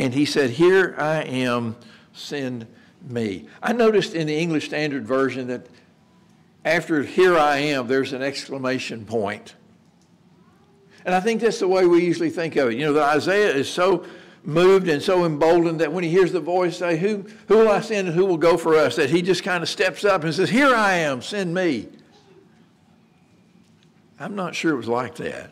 And 0.00 0.12
he 0.12 0.24
said, 0.24 0.50
Here 0.50 0.96
I 0.98 1.22
am, 1.22 1.76
send 2.12 2.66
me. 3.08 3.46
I 3.62 3.72
noticed 3.72 4.14
in 4.14 4.26
the 4.26 4.36
English 4.36 4.66
Standard 4.66 5.06
Version 5.06 5.48
that 5.48 5.66
after 6.64 7.02
here 7.02 7.36
I 7.36 7.58
am, 7.58 7.86
there's 7.86 8.12
an 8.12 8.22
exclamation 8.22 9.04
point. 9.04 9.54
And 11.04 11.14
I 11.14 11.20
think 11.20 11.42
that's 11.42 11.58
the 11.58 11.68
way 11.68 11.86
we 11.86 12.04
usually 12.04 12.30
think 12.30 12.56
of 12.56 12.70
it. 12.70 12.78
You 12.78 12.86
know, 12.86 12.92
that 12.94 13.16
Isaiah 13.16 13.54
is 13.54 13.68
so 13.68 14.06
moved 14.42 14.88
and 14.88 15.02
so 15.02 15.24
emboldened 15.24 15.80
that 15.80 15.92
when 15.92 16.04
he 16.04 16.10
hears 16.10 16.32
the 16.32 16.40
voice 16.40 16.78
say, 16.78 16.96
who, 16.96 17.26
who 17.48 17.58
will 17.58 17.70
I 17.70 17.80
send 17.80 18.08
and 18.08 18.16
who 18.16 18.24
will 18.24 18.38
go 18.38 18.56
for 18.56 18.74
us? 18.74 18.96
That 18.96 19.10
he 19.10 19.20
just 19.20 19.42
kind 19.42 19.62
of 19.62 19.68
steps 19.68 20.04
up 20.04 20.24
and 20.24 20.34
says, 20.34 20.50
Here 20.50 20.74
I 20.74 20.94
am, 20.94 21.20
send 21.20 21.52
me. 21.52 21.88
I'm 24.18 24.34
not 24.34 24.54
sure 24.54 24.72
it 24.72 24.76
was 24.76 24.88
like 24.88 25.16
that. 25.16 25.50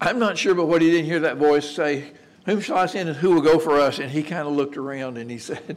I'm 0.00 0.18
not 0.18 0.38
sure 0.38 0.54
but 0.54 0.66
what 0.66 0.82
he 0.82 0.90
didn't 0.90 1.06
hear 1.06 1.20
that 1.20 1.36
voice 1.36 1.68
say, 1.68 2.12
whom 2.46 2.60
shall 2.60 2.78
I 2.78 2.86
send 2.86 3.08
and 3.08 3.18
who 3.18 3.32
will 3.32 3.40
go 3.40 3.58
for 3.58 3.80
us? 3.80 3.98
And 3.98 4.10
he 4.10 4.22
kind 4.22 4.46
of 4.46 4.54
looked 4.54 4.76
around 4.76 5.18
and 5.18 5.30
he 5.30 5.38
said, 5.38 5.76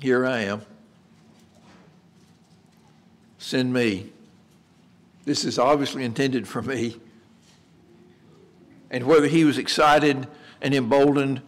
Here 0.00 0.26
I 0.26 0.40
am. 0.40 0.62
Send 3.38 3.72
me. 3.72 4.10
This 5.24 5.44
is 5.44 5.58
obviously 5.58 6.04
intended 6.04 6.48
for 6.48 6.62
me. 6.62 6.96
And 8.90 9.04
whether 9.06 9.26
he 9.26 9.44
was 9.44 9.58
excited 9.58 10.26
and 10.60 10.74
emboldened 10.74 11.42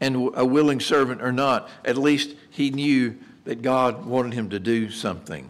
and 0.00 0.30
a 0.34 0.44
willing 0.44 0.80
servant 0.80 1.22
or 1.22 1.32
not, 1.32 1.68
at 1.84 1.96
least 1.96 2.34
he 2.50 2.70
knew 2.70 3.16
that 3.44 3.62
God 3.62 4.04
wanted 4.04 4.34
him 4.34 4.50
to 4.50 4.58
do 4.58 4.90
something, 4.90 5.48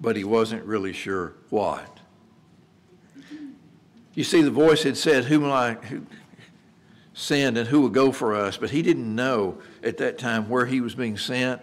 but 0.00 0.16
he 0.16 0.24
wasn't 0.24 0.64
really 0.64 0.92
sure 0.92 1.34
what. 1.50 1.95
You 4.16 4.24
see, 4.24 4.40
the 4.40 4.50
voice 4.50 4.82
had 4.82 4.96
said, 4.96 5.26
Whom 5.26 5.42
will 5.42 5.52
I 5.52 5.76
send 7.12 7.58
and 7.58 7.68
who 7.68 7.82
will 7.82 7.90
go 7.90 8.10
for 8.10 8.34
us? 8.34 8.56
But 8.56 8.70
he 8.70 8.80
didn't 8.80 9.14
know 9.14 9.58
at 9.84 9.98
that 9.98 10.18
time 10.18 10.48
where 10.48 10.64
he 10.64 10.80
was 10.80 10.94
being 10.94 11.18
sent 11.18 11.60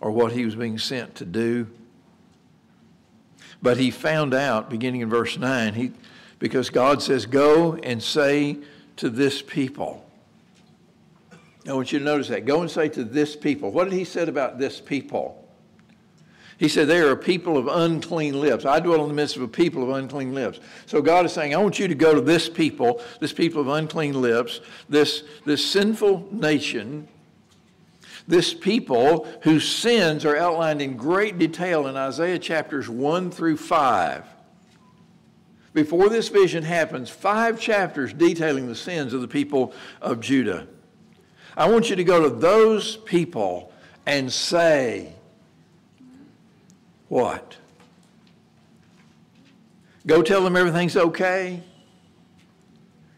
or 0.00 0.12
what 0.12 0.30
he 0.32 0.44
was 0.44 0.54
being 0.54 0.78
sent 0.78 1.16
to 1.16 1.24
do. 1.24 1.66
But 3.60 3.76
he 3.76 3.90
found 3.90 4.32
out, 4.32 4.70
beginning 4.70 5.00
in 5.00 5.10
verse 5.10 5.36
9, 5.36 5.74
he, 5.74 5.92
because 6.38 6.70
God 6.70 7.02
says, 7.02 7.26
Go 7.26 7.74
and 7.74 8.00
say 8.00 8.58
to 8.96 9.10
this 9.10 9.42
people. 9.42 10.06
I 11.68 11.72
want 11.72 11.92
you 11.92 11.98
to 11.98 12.04
notice 12.04 12.28
that. 12.28 12.46
Go 12.46 12.60
and 12.60 12.70
say 12.70 12.88
to 12.90 13.02
this 13.02 13.34
people. 13.34 13.72
What 13.72 13.84
did 13.84 13.94
he 13.94 14.04
say 14.04 14.22
about 14.22 14.58
this 14.58 14.80
people? 14.80 15.39
He 16.60 16.68
said, 16.68 16.88
They 16.88 17.00
are 17.00 17.12
a 17.12 17.16
people 17.16 17.56
of 17.56 17.68
unclean 17.68 18.38
lips. 18.38 18.66
I 18.66 18.80
dwell 18.80 19.00
in 19.00 19.08
the 19.08 19.14
midst 19.14 19.34
of 19.34 19.40
a 19.40 19.48
people 19.48 19.82
of 19.82 19.88
unclean 19.88 20.34
lips. 20.34 20.60
So 20.84 21.00
God 21.00 21.24
is 21.24 21.32
saying, 21.32 21.54
I 21.54 21.58
want 21.58 21.78
you 21.78 21.88
to 21.88 21.94
go 21.94 22.14
to 22.14 22.20
this 22.20 22.50
people, 22.50 23.02
this 23.18 23.32
people 23.32 23.62
of 23.62 23.68
unclean 23.68 24.20
lips, 24.20 24.60
this, 24.86 25.24
this 25.46 25.64
sinful 25.64 26.28
nation, 26.30 27.08
this 28.28 28.52
people 28.52 29.26
whose 29.42 29.66
sins 29.66 30.26
are 30.26 30.36
outlined 30.36 30.82
in 30.82 30.98
great 30.98 31.38
detail 31.38 31.86
in 31.86 31.96
Isaiah 31.96 32.38
chapters 32.38 32.90
1 32.90 33.30
through 33.30 33.56
5. 33.56 34.26
Before 35.72 36.10
this 36.10 36.28
vision 36.28 36.62
happens, 36.62 37.08
five 37.08 37.58
chapters 37.58 38.12
detailing 38.12 38.66
the 38.66 38.74
sins 38.74 39.14
of 39.14 39.22
the 39.22 39.28
people 39.28 39.72
of 40.02 40.20
Judah. 40.20 40.66
I 41.56 41.70
want 41.70 41.88
you 41.88 41.96
to 41.96 42.04
go 42.04 42.22
to 42.22 42.28
those 42.28 42.98
people 42.98 43.72
and 44.04 44.30
say, 44.30 45.14
what? 47.10 47.56
Go 50.06 50.22
tell 50.22 50.44
them 50.44 50.56
everything's 50.56 50.96
okay. 50.96 51.60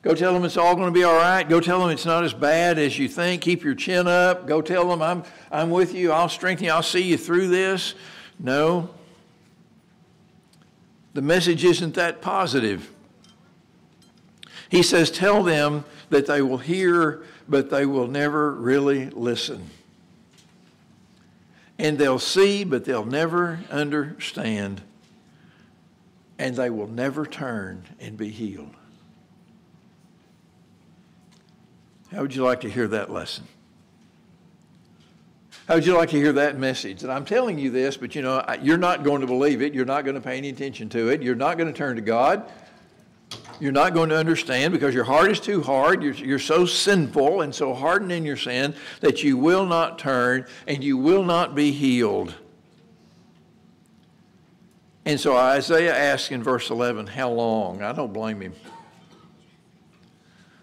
Go 0.00 0.14
tell 0.14 0.32
them 0.32 0.44
it's 0.44 0.56
all 0.56 0.74
going 0.74 0.88
to 0.88 0.92
be 0.92 1.04
all 1.04 1.14
right. 1.14 1.46
Go 1.46 1.60
tell 1.60 1.78
them 1.78 1.90
it's 1.90 2.06
not 2.06 2.24
as 2.24 2.32
bad 2.32 2.78
as 2.78 2.98
you 2.98 3.06
think. 3.06 3.42
Keep 3.42 3.62
your 3.62 3.74
chin 3.74 4.08
up. 4.08 4.46
Go 4.46 4.62
tell 4.62 4.88
them 4.88 5.02
I'm, 5.02 5.24
I'm 5.50 5.70
with 5.70 5.94
you. 5.94 6.10
I'll 6.10 6.30
strengthen 6.30 6.64
you. 6.64 6.72
I'll 6.72 6.82
see 6.82 7.02
you 7.02 7.18
through 7.18 7.48
this. 7.48 7.94
No. 8.38 8.88
The 11.12 11.22
message 11.22 11.62
isn't 11.62 11.94
that 11.94 12.22
positive. 12.22 12.90
He 14.70 14.82
says, 14.82 15.10
Tell 15.10 15.42
them 15.42 15.84
that 16.08 16.26
they 16.26 16.40
will 16.40 16.58
hear, 16.58 17.24
but 17.46 17.68
they 17.68 17.84
will 17.84 18.08
never 18.08 18.52
really 18.52 19.10
listen 19.10 19.68
and 21.78 21.98
they'll 21.98 22.18
see, 22.18 22.64
but 22.64 22.84
they'll 22.84 23.04
never 23.04 23.60
understand, 23.70 24.82
and 26.38 26.56
they 26.56 26.70
will 26.70 26.88
never 26.88 27.26
turn 27.26 27.84
and 28.00 28.16
be 28.16 28.28
healed. 28.28 28.74
How 32.12 32.20
would 32.20 32.34
you 32.34 32.44
like 32.44 32.60
to 32.60 32.70
hear 32.70 32.86
that 32.88 33.10
lesson? 33.10 33.44
How 35.66 35.76
would 35.76 35.86
you 35.86 35.96
like 35.96 36.10
to 36.10 36.16
hear 36.16 36.32
that 36.32 36.58
message? 36.58 37.02
And 37.02 37.12
I'm 37.12 37.24
telling 37.24 37.58
you 37.58 37.70
this, 37.70 37.96
but 37.96 38.14
you 38.14 38.22
know, 38.22 38.44
you're 38.60 38.76
not 38.76 39.04
going 39.04 39.20
to 39.20 39.26
believe 39.26 39.62
it. 39.62 39.72
You're 39.72 39.84
not 39.84 40.04
going 40.04 40.16
to 40.16 40.20
pay 40.20 40.36
any 40.36 40.50
attention 40.50 40.88
to 40.90 41.08
it. 41.08 41.22
You're 41.22 41.34
not 41.34 41.56
going 41.56 41.72
to 41.72 41.76
turn 41.76 41.96
to 41.96 42.02
God. 42.02 42.50
You're 43.62 43.70
not 43.70 43.94
going 43.94 44.08
to 44.08 44.16
understand 44.16 44.72
because 44.72 44.92
your 44.92 45.04
heart 45.04 45.30
is 45.30 45.38
too 45.38 45.62
hard. 45.62 46.02
You're, 46.02 46.14
you're 46.14 46.40
so 46.40 46.66
sinful 46.66 47.42
and 47.42 47.54
so 47.54 47.72
hardened 47.72 48.10
in 48.10 48.24
your 48.24 48.36
sin 48.36 48.74
that 48.98 49.22
you 49.22 49.36
will 49.36 49.66
not 49.66 50.00
turn 50.00 50.46
and 50.66 50.82
you 50.82 50.98
will 50.98 51.22
not 51.22 51.54
be 51.54 51.70
healed. 51.70 52.34
And 55.04 55.20
so 55.20 55.36
Isaiah 55.36 55.96
asks 55.96 56.32
in 56.32 56.42
verse 56.42 56.70
11, 56.70 57.06
How 57.06 57.30
long? 57.30 57.82
I 57.82 57.92
don't 57.92 58.12
blame 58.12 58.40
him. 58.40 58.54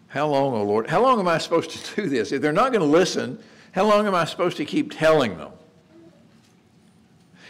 How 0.10 0.28
long, 0.28 0.54
O 0.54 0.58
oh 0.58 0.64
Lord? 0.66 0.90
How 0.90 1.02
long 1.02 1.22
am 1.22 1.28
I 1.30 1.38
supposed 1.38 1.70
to 1.70 1.96
do 2.02 2.10
this? 2.10 2.34
If 2.34 2.42
they're 2.42 2.52
not 2.52 2.74
going 2.74 2.86
to 2.86 2.86
listen, 2.86 3.42
how 3.72 3.86
long 3.86 4.08
am 4.08 4.16
I 4.16 4.26
supposed 4.26 4.58
to 4.58 4.66
keep 4.66 4.92
telling 4.92 5.38
them? 5.38 5.54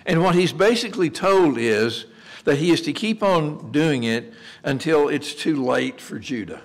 And 0.06 0.22
what 0.22 0.36
he's 0.36 0.53
basically 0.53 1.10
told 1.10 1.58
is 1.58 2.06
that 2.46 2.58
he 2.58 2.72
is 2.72 2.81
to 2.81 2.93
keep 2.93 3.22
on 3.24 3.72
doing 3.72 4.03
it 4.03 4.34
until 4.63 5.10
it's 5.10 5.34
too 5.34 5.63
late 5.63 6.00
for 6.00 6.19
Judah. 6.19 6.62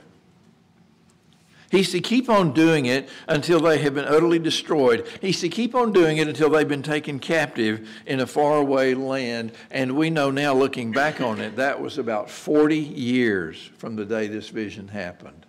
He's 1.74 1.90
to 1.90 2.00
keep 2.00 2.28
on 2.28 2.52
doing 2.52 2.86
it 2.86 3.08
until 3.26 3.58
they 3.58 3.78
have 3.78 3.94
been 3.94 4.04
utterly 4.04 4.38
destroyed. 4.38 5.08
He's 5.20 5.40
to 5.40 5.48
keep 5.48 5.74
on 5.74 5.92
doing 5.92 6.18
it 6.18 6.28
until 6.28 6.48
they've 6.48 6.68
been 6.68 6.84
taken 6.84 7.18
captive 7.18 7.88
in 8.06 8.20
a 8.20 8.28
faraway 8.28 8.94
land. 8.94 9.50
And 9.72 9.96
we 9.96 10.08
know 10.08 10.30
now, 10.30 10.54
looking 10.54 10.92
back 10.92 11.20
on 11.20 11.40
it, 11.40 11.56
that 11.56 11.80
was 11.80 11.98
about 11.98 12.30
40 12.30 12.78
years 12.78 13.70
from 13.76 13.96
the 13.96 14.04
day 14.04 14.28
this 14.28 14.50
vision 14.50 14.86
happened. 14.86 15.46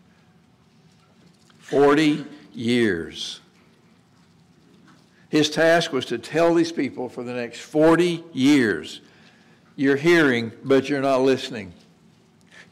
40 1.59 2.25
years. 2.53 3.39
His 5.29 5.51
task 5.51 5.91
was 5.91 6.05
to 6.07 6.17
tell 6.17 6.55
these 6.55 6.71
people 6.71 7.07
for 7.07 7.23
the 7.23 7.33
next 7.33 7.59
40 7.59 8.23
years 8.33 9.01
you're 9.75 9.95
hearing, 9.95 10.51
but 10.63 10.89
you're 10.89 11.01
not 11.01 11.21
listening. 11.21 11.73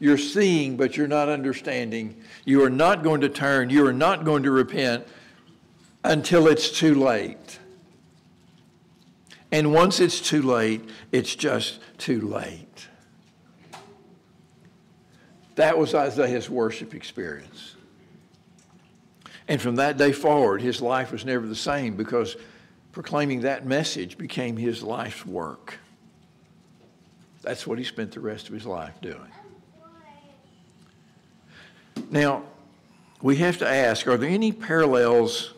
You're 0.00 0.18
seeing, 0.18 0.76
but 0.76 0.96
you're 0.96 1.06
not 1.06 1.28
understanding. 1.28 2.20
You 2.44 2.64
are 2.64 2.70
not 2.70 3.02
going 3.02 3.20
to 3.22 3.28
turn. 3.28 3.70
You 3.70 3.86
are 3.86 3.92
not 3.92 4.24
going 4.24 4.42
to 4.44 4.50
repent 4.50 5.06
until 6.02 6.48
it's 6.48 6.70
too 6.70 6.94
late. 6.94 7.58
And 9.52 9.72
once 9.72 10.00
it's 10.00 10.20
too 10.20 10.42
late, 10.42 10.82
it's 11.12 11.34
just 11.34 11.78
too 11.96 12.20
late. 12.22 12.88
That 15.54 15.78
was 15.78 15.94
Isaiah's 15.94 16.50
worship 16.50 16.94
experience. 16.94 17.76
And 19.46 19.60
from 19.60 19.76
that 19.76 19.96
day 19.96 20.12
forward, 20.12 20.60
his 20.60 20.80
life 20.80 21.12
was 21.12 21.24
never 21.24 21.46
the 21.46 21.54
same 21.54 21.96
because 21.96 22.36
proclaiming 22.92 23.42
that 23.42 23.66
message 23.66 24.18
became 24.18 24.56
his 24.56 24.82
life's 24.82 25.24
work. 25.24 25.78
That's 27.44 27.66
what 27.66 27.78
he 27.78 27.84
spent 27.84 28.12
the 28.12 28.20
rest 28.20 28.48
of 28.48 28.54
his 28.54 28.64
life 28.64 28.98
doing. 29.02 29.30
Now, 32.10 32.42
we 33.20 33.36
have 33.36 33.58
to 33.58 33.68
ask 33.68 34.06
are 34.06 34.16
there 34.16 34.28
any 34.28 34.50
parallels 34.50 35.52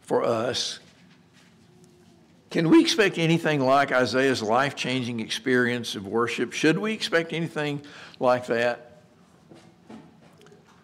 for 0.00 0.24
us? 0.24 0.80
Can 2.50 2.68
we 2.68 2.82
expect 2.82 3.16
anything 3.16 3.60
like 3.60 3.92
Isaiah's 3.92 4.42
life 4.42 4.74
changing 4.76 5.20
experience 5.20 5.94
of 5.94 6.06
worship? 6.06 6.52
Should 6.52 6.76
we 6.76 6.92
expect 6.92 7.32
anything 7.32 7.80
like 8.18 8.46
that? 8.46 8.92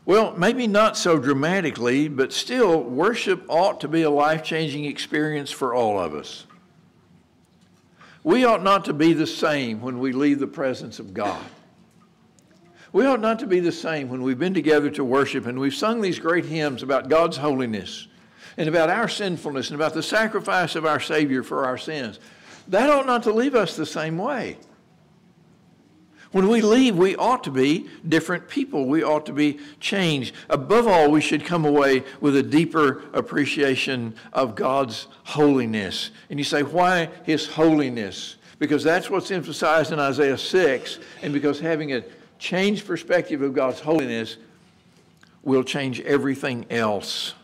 Well, 0.06 0.34
maybe 0.34 0.66
not 0.66 0.96
so 0.96 1.18
dramatically, 1.18 2.08
but 2.08 2.32
still, 2.32 2.82
worship 2.82 3.44
ought 3.48 3.80
to 3.82 3.88
be 3.88 4.02
a 4.02 4.10
life 4.10 4.42
changing 4.42 4.86
experience 4.86 5.50
for 5.50 5.74
all 5.74 6.00
of 6.00 6.14
us. 6.14 6.46
We 8.28 8.44
ought 8.44 8.62
not 8.62 8.84
to 8.84 8.92
be 8.92 9.14
the 9.14 9.26
same 9.26 9.80
when 9.80 10.00
we 10.00 10.12
leave 10.12 10.38
the 10.38 10.46
presence 10.46 10.98
of 10.98 11.14
God. 11.14 11.42
We 12.92 13.06
ought 13.06 13.22
not 13.22 13.38
to 13.38 13.46
be 13.46 13.58
the 13.58 13.72
same 13.72 14.10
when 14.10 14.22
we've 14.22 14.38
been 14.38 14.52
together 14.52 14.90
to 14.90 15.02
worship 15.02 15.46
and 15.46 15.58
we've 15.58 15.74
sung 15.74 16.02
these 16.02 16.18
great 16.18 16.44
hymns 16.44 16.82
about 16.82 17.08
God's 17.08 17.38
holiness 17.38 18.06
and 18.58 18.68
about 18.68 18.90
our 18.90 19.08
sinfulness 19.08 19.70
and 19.70 19.80
about 19.80 19.94
the 19.94 20.02
sacrifice 20.02 20.76
of 20.76 20.84
our 20.84 21.00
Savior 21.00 21.42
for 21.42 21.64
our 21.64 21.78
sins. 21.78 22.20
That 22.68 22.90
ought 22.90 23.06
not 23.06 23.22
to 23.22 23.32
leave 23.32 23.54
us 23.54 23.76
the 23.76 23.86
same 23.86 24.18
way. 24.18 24.58
When 26.30 26.48
we 26.48 26.60
leave, 26.60 26.96
we 26.96 27.16
ought 27.16 27.42
to 27.44 27.50
be 27.50 27.88
different 28.06 28.48
people. 28.48 28.84
We 28.86 29.02
ought 29.02 29.24
to 29.26 29.32
be 29.32 29.60
changed. 29.80 30.34
Above 30.50 30.86
all, 30.86 31.10
we 31.10 31.22
should 31.22 31.44
come 31.44 31.64
away 31.64 32.04
with 32.20 32.36
a 32.36 32.42
deeper 32.42 33.02
appreciation 33.14 34.14
of 34.32 34.54
God's 34.54 35.06
holiness. 35.24 36.10
And 36.28 36.38
you 36.38 36.44
say, 36.44 36.62
why 36.62 37.08
His 37.24 37.46
holiness? 37.46 38.36
Because 38.58 38.84
that's 38.84 39.08
what's 39.08 39.30
emphasized 39.30 39.92
in 39.92 39.98
Isaiah 39.98 40.36
6, 40.36 40.98
and 41.22 41.32
because 41.32 41.60
having 41.60 41.94
a 41.94 42.04
changed 42.38 42.86
perspective 42.86 43.40
of 43.40 43.54
God's 43.54 43.80
holiness 43.80 44.36
will 45.42 45.64
change 45.64 46.00
everything 46.00 46.66
else. 46.68 47.34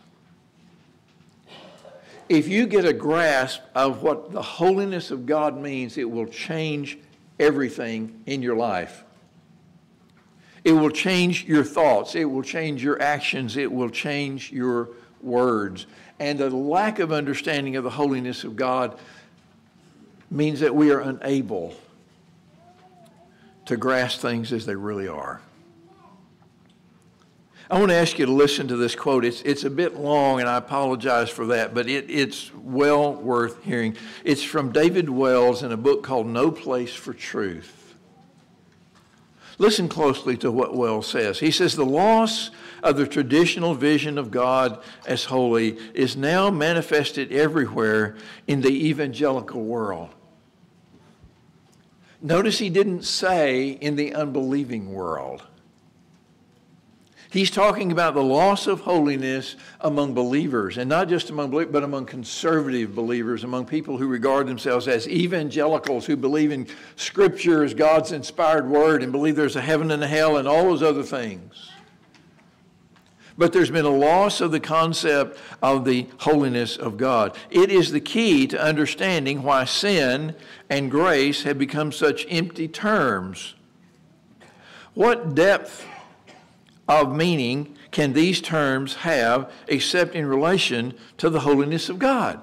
If 2.27 2.47
you 2.47 2.65
get 2.67 2.85
a 2.85 2.93
grasp 2.93 3.61
of 3.73 4.03
what 4.03 4.31
the 4.31 4.41
holiness 4.41 5.11
of 5.11 5.25
God 5.25 5.57
means, 5.57 5.97
it 5.97 6.09
will 6.09 6.25
change 6.25 6.97
everything 7.39 8.21
in 8.25 8.41
your 8.41 8.55
life. 8.55 9.03
It 10.63 10.71
will 10.71 10.89
change 10.89 11.45
your 11.45 11.63
thoughts, 11.63 12.15
it 12.15 12.25
will 12.25 12.41
change 12.41 12.83
your 12.83 13.01
actions, 13.01 13.55
it 13.55 13.71
will 13.71 13.89
change 13.89 14.51
your 14.51 14.89
words. 15.21 15.85
And 16.19 16.39
the 16.39 16.49
lack 16.49 16.99
of 16.99 17.11
understanding 17.11 17.75
of 17.75 17.83
the 17.83 17.89
holiness 17.89 18.43
of 18.43 18.55
God 18.55 18.97
means 20.31 20.59
that 20.61 20.73
we 20.73 20.91
are 20.91 21.01
unable 21.01 21.75
to 23.65 23.77
grasp 23.77 24.21
things 24.21 24.53
as 24.53 24.65
they 24.65 24.75
really 24.75 25.07
are. 25.07 25.41
I 27.69 27.79
want 27.79 27.89
to 27.89 27.95
ask 27.95 28.19
you 28.19 28.27
to 28.27 28.31
listen 28.31 28.67
to 28.67 28.77
this 28.77 28.95
quote. 28.95 29.25
It's, 29.25 29.41
it's 29.41 29.63
a 29.63 29.69
bit 29.71 29.95
long, 29.95 30.39
and 30.39 30.47
I 30.47 30.57
apologize 30.57 31.29
for 31.29 31.47
that, 31.47 31.73
but 31.73 31.89
it, 31.89 32.09
it's 32.09 32.53
well 32.53 33.13
worth 33.15 33.63
hearing. 33.63 33.97
It's 34.23 34.43
from 34.43 34.71
David 34.71 35.09
Wells 35.09 35.63
in 35.63 35.71
a 35.71 35.77
book 35.77 36.03
called 36.03 36.27
No 36.27 36.51
Place 36.51 36.93
for 36.93 37.13
Truth. 37.13 37.95
Listen 39.57 39.87
closely 39.87 40.37
to 40.37 40.51
what 40.51 40.75
Wells 40.75 41.07
says. 41.07 41.39
He 41.39 41.49
says, 41.49 41.75
The 41.75 41.85
loss 41.85 42.51
of 42.83 42.97
the 42.97 43.07
traditional 43.07 43.73
vision 43.73 44.17
of 44.17 44.29
God 44.29 44.83
as 45.07 45.25
holy 45.25 45.77
is 45.93 46.15
now 46.15 46.51
manifested 46.51 47.31
everywhere 47.31 48.15
in 48.45 48.61
the 48.61 48.89
evangelical 48.89 49.63
world. 49.63 50.09
Notice 52.21 52.59
he 52.59 52.69
didn't 52.69 53.03
say 53.03 53.69
in 53.69 53.95
the 53.95 54.13
unbelieving 54.13 54.93
world. 54.93 55.43
He's 57.35 57.51
talking 57.51 57.91
about 57.91 58.13
the 58.13 58.23
loss 58.23 58.65
of 58.65 58.79
holiness 58.79 59.57
among 59.81 60.13
believers, 60.13 60.77
and 60.77 60.87
not 60.87 61.09
just 61.09 61.29
among 61.29 61.51
believers, 61.51 61.73
but 61.73 61.83
among 61.83 62.05
conservative 62.05 62.95
believers, 62.95 63.43
among 63.43 63.65
people 63.65 63.97
who 63.97 64.07
regard 64.07 64.47
themselves 64.47 64.87
as 64.87 65.05
evangelicals, 65.05 66.05
who 66.05 66.15
believe 66.15 66.53
in 66.53 66.65
Scripture 66.95 67.65
as 67.65 67.73
God's 67.73 68.13
inspired 68.13 68.69
word 68.69 69.03
and 69.03 69.11
believe 69.11 69.35
there's 69.35 69.57
a 69.57 69.61
heaven 69.61 69.91
and 69.91 70.01
a 70.01 70.07
hell 70.07 70.37
and 70.37 70.47
all 70.47 70.63
those 70.63 70.81
other 70.81 71.03
things. 71.03 71.71
But 73.37 73.51
there's 73.51 73.69
been 73.69 73.83
a 73.83 73.89
loss 73.89 74.39
of 74.39 74.53
the 74.53 74.61
concept 74.61 75.37
of 75.61 75.83
the 75.83 76.07
holiness 76.19 76.77
of 76.77 76.95
God. 76.95 77.35
It 77.49 77.69
is 77.69 77.91
the 77.91 77.99
key 77.99 78.47
to 78.47 78.63
understanding 78.63 79.43
why 79.43 79.65
sin 79.65 80.37
and 80.69 80.89
grace 80.89 81.43
have 81.43 81.59
become 81.59 81.91
such 81.91 82.25
empty 82.29 82.69
terms. 82.69 83.55
What 84.93 85.35
depth 85.35 85.85
of 86.87 87.15
meaning 87.15 87.75
can 87.91 88.13
these 88.13 88.41
terms 88.41 88.95
have 88.95 89.51
except 89.67 90.15
in 90.15 90.25
relation 90.25 90.93
to 91.17 91.29
the 91.29 91.39
holiness 91.41 91.89
of 91.89 91.99
God? 91.99 92.41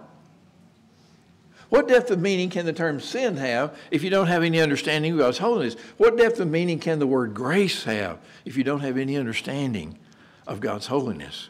What 1.69 1.89
depth 1.89 2.11
of 2.11 2.21
meaning 2.21 2.51
can 2.51 2.67
the 2.67 2.73
term 2.73 3.01
sin 3.01 3.39
have 3.39 3.75
if 3.91 4.03
you 4.03 4.11
don't 4.11 4.27
have 4.27 4.43
any 4.43 4.61
understanding 4.61 5.13
of 5.13 5.19
God's 5.19 5.39
holiness? 5.39 5.75
What 5.97 6.19
depth 6.19 6.39
of 6.39 6.49
meaning 6.49 6.79
can 6.79 6.99
the 6.99 7.07
word 7.07 7.33
grace 7.33 7.85
have 7.85 8.19
if 8.45 8.57
you 8.57 8.65
don't 8.65 8.81
have 8.81 8.99
any 8.99 9.17
understanding 9.17 9.99
of 10.47 10.61
God's 10.61 10.89
holiness? 10.89 11.49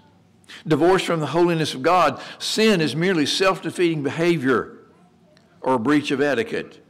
Divorced 0.66 1.06
from 1.06 1.20
the 1.20 1.26
holiness 1.26 1.74
of 1.74 1.82
God, 1.82 2.20
sin 2.38 2.80
is 2.80 2.94
merely 2.94 3.26
self 3.26 3.62
defeating 3.62 4.02
behavior 4.02 4.78
or 5.60 5.74
a 5.74 5.78
breach 5.78 6.10
of 6.10 6.20
etiquette. 6.20 6.81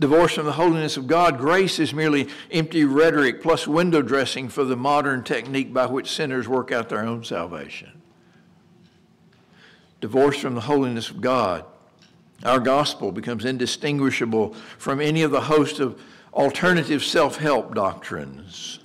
Divorced 0.00 0.36
from 0.36 0.46
the 0.46 0.52
holiness 0.52 0.96
of 0.96 1.08
God, 1.08 1.38
grace 1.38 1.80
is 1.80 1.92
merely 1.92 2.28
empty 2.52 2.84
rhetoric 2.84 3.42
plus 3.42 3.66
window 3.66 4.00
dressing 4.00 4.48
for 4.48 4.62
the 4.64 4.76
modern 4.76 5.24
technique 5.24 5.74
by 5.74 5.86
which 5.86 6.12
sinners 6.12 6.46
work 6.46 6.70
out 6.70 6.88
their 6.88 7.04
own 7.04 7.24
salvation. 7.24 8.00
Divorced 10.00 10.40
from 10.40 10.54
the 10.54 10.60
holiness 10.60 11.10
of 11.10 11.20
God, 11.20 11.64
our 12.44 12.60
gospel 12.60 13.10
becomes 13.10 13.44
indistinguishable 13.44 14.54
from 14.78 15.00
any 15.00 15.22
of 15.22 15.32
the 15.32 15.40
host 15.40 15.80
of 15.80 16.00
alternative 16.32 17.02
self 17.02 17.38
help 17.38 17.74
doctrines. 17.74 18.78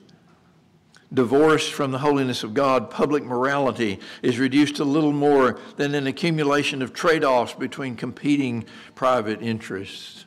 Divorced 1.14 1.74
from 1.74 1.92
the 1.92 2.00
holiness 2.00 2.44
of 2.44 2.56
God, 2.56 2.90
public 2.90 3.24
morality 3.24 4.00
is 4.24 4.40
reduced 4.40 4.78
to 4.78 4.84
little 4.84 5.14
more 5.14 5.60
than 5.76 5.94
an 5.94 6.08
accumulation 6.08 6.82
of 6.82 6.92
trade 6.92 7.24
offs 7.24 7.54
between 7.54 7.96
competing 7.96 8.66
private 8.96 9.44
interests 9.44 10.23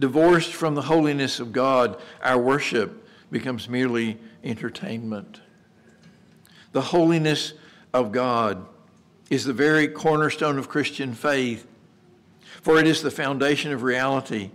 divorced 0.00 0.52
from 0.52 0.74
the 0.74 0.82
holiness 0.82 1.38
of 1.38 1.52
God, 1.52 2.00
our 2.22 2.38
worship 2.38 3.06
becomes 3.30 3.68
merely 3.68 4.18
entertainment. 4.42 5.40
The 6.72 6.80
holiness 6.80 7.52
of 7.92 8.10
God 8.10 8.66
is 9.28 9.44
the 9.44 9.52
very 9.52 9.86
cornerstone 9.86 10.58
of 10.58 10.68
Christian 10.68 11.14
faith, 11.14 11.66
for 12.62 12.78
it 12.78 12.86
is 12.86 13.02
the 13.02 13.10
foundation 13.10 13.72
of 13.72 13.82
reality. 13.82 14.50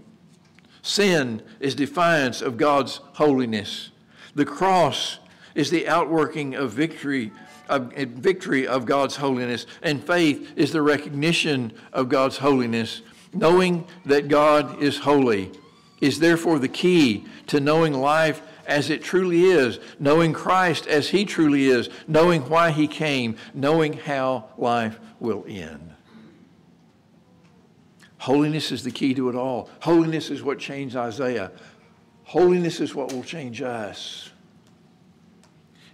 Sin 0.81 1.41
is 1.59 1.75
defiance 1.75 2.41
of 2.41 2.57
God's 2.57 2.97
holiness. 3.13 3.91
The 4.33 4.45
cross 4.45 5.19
is 5.53 5.69
the 5.69 5.87
outworking 5.87 6.55
of 6.55 6.71
victory 6.71 7.31
of 7.67 7.93
victory 7.93 8.67
of 8.67 8.85
God's 8.85 9.15
holiness, 9.15 9.65
and 9.81 10.03
faith 10.03 10.53
is 10.55 10.71
the 10.71 10.83
recognition 10.83 11.73
of 11.93 12.09
God's 12.09 12.37
holiness 12.37 13.01
Knowing 13.35 13.85
that 14.05 14.29
God 14.29 14.81
is 14.81 14.97
holy 14.97 15.51
is 15.99 16.19
therefore 16.19 16.57
the 16.57 16.69
key 16.69 17.25
to 17.47 17.59
knowing 17.59 17.93
life 17.93 18.41
as 18.65 18.89
it 18.89 19.03
truly 19.03 19.43
is, 19.43 19.79
knowing 19.99 20.33
Christ 20.33 20.87
as 20.87 21.09
he 21.09 21.25
truly 21.25 21.65
is, 21.65 21.89
knowing 22.07 22.41
why 22.49 22.71
he 22.71 22.87
came, 22.87 23.37
knowing 23.53 23.93
how 23.93 24.45
life 24.57 24.99
will 25.19 25.45
end. 25.47 25.93
Holiness 28.17 28.71
is 28.71 28.83
the 28.83 28.91
key 28.91 29.13
to 29.13 29.29
it 29.29 29.35
all. 29.35 29.69
Holiness 29.81 30.29
is 30.29 30.41
what 30.41 30.57
changed 30.57 30.95
Isaiah. 30.95 31.51
Holiness 32.23 32.79
is 32.79 32.95
what 32.95 33.13
will 33.13 33.23
change 33.23 33.61
us. 33.61 34.31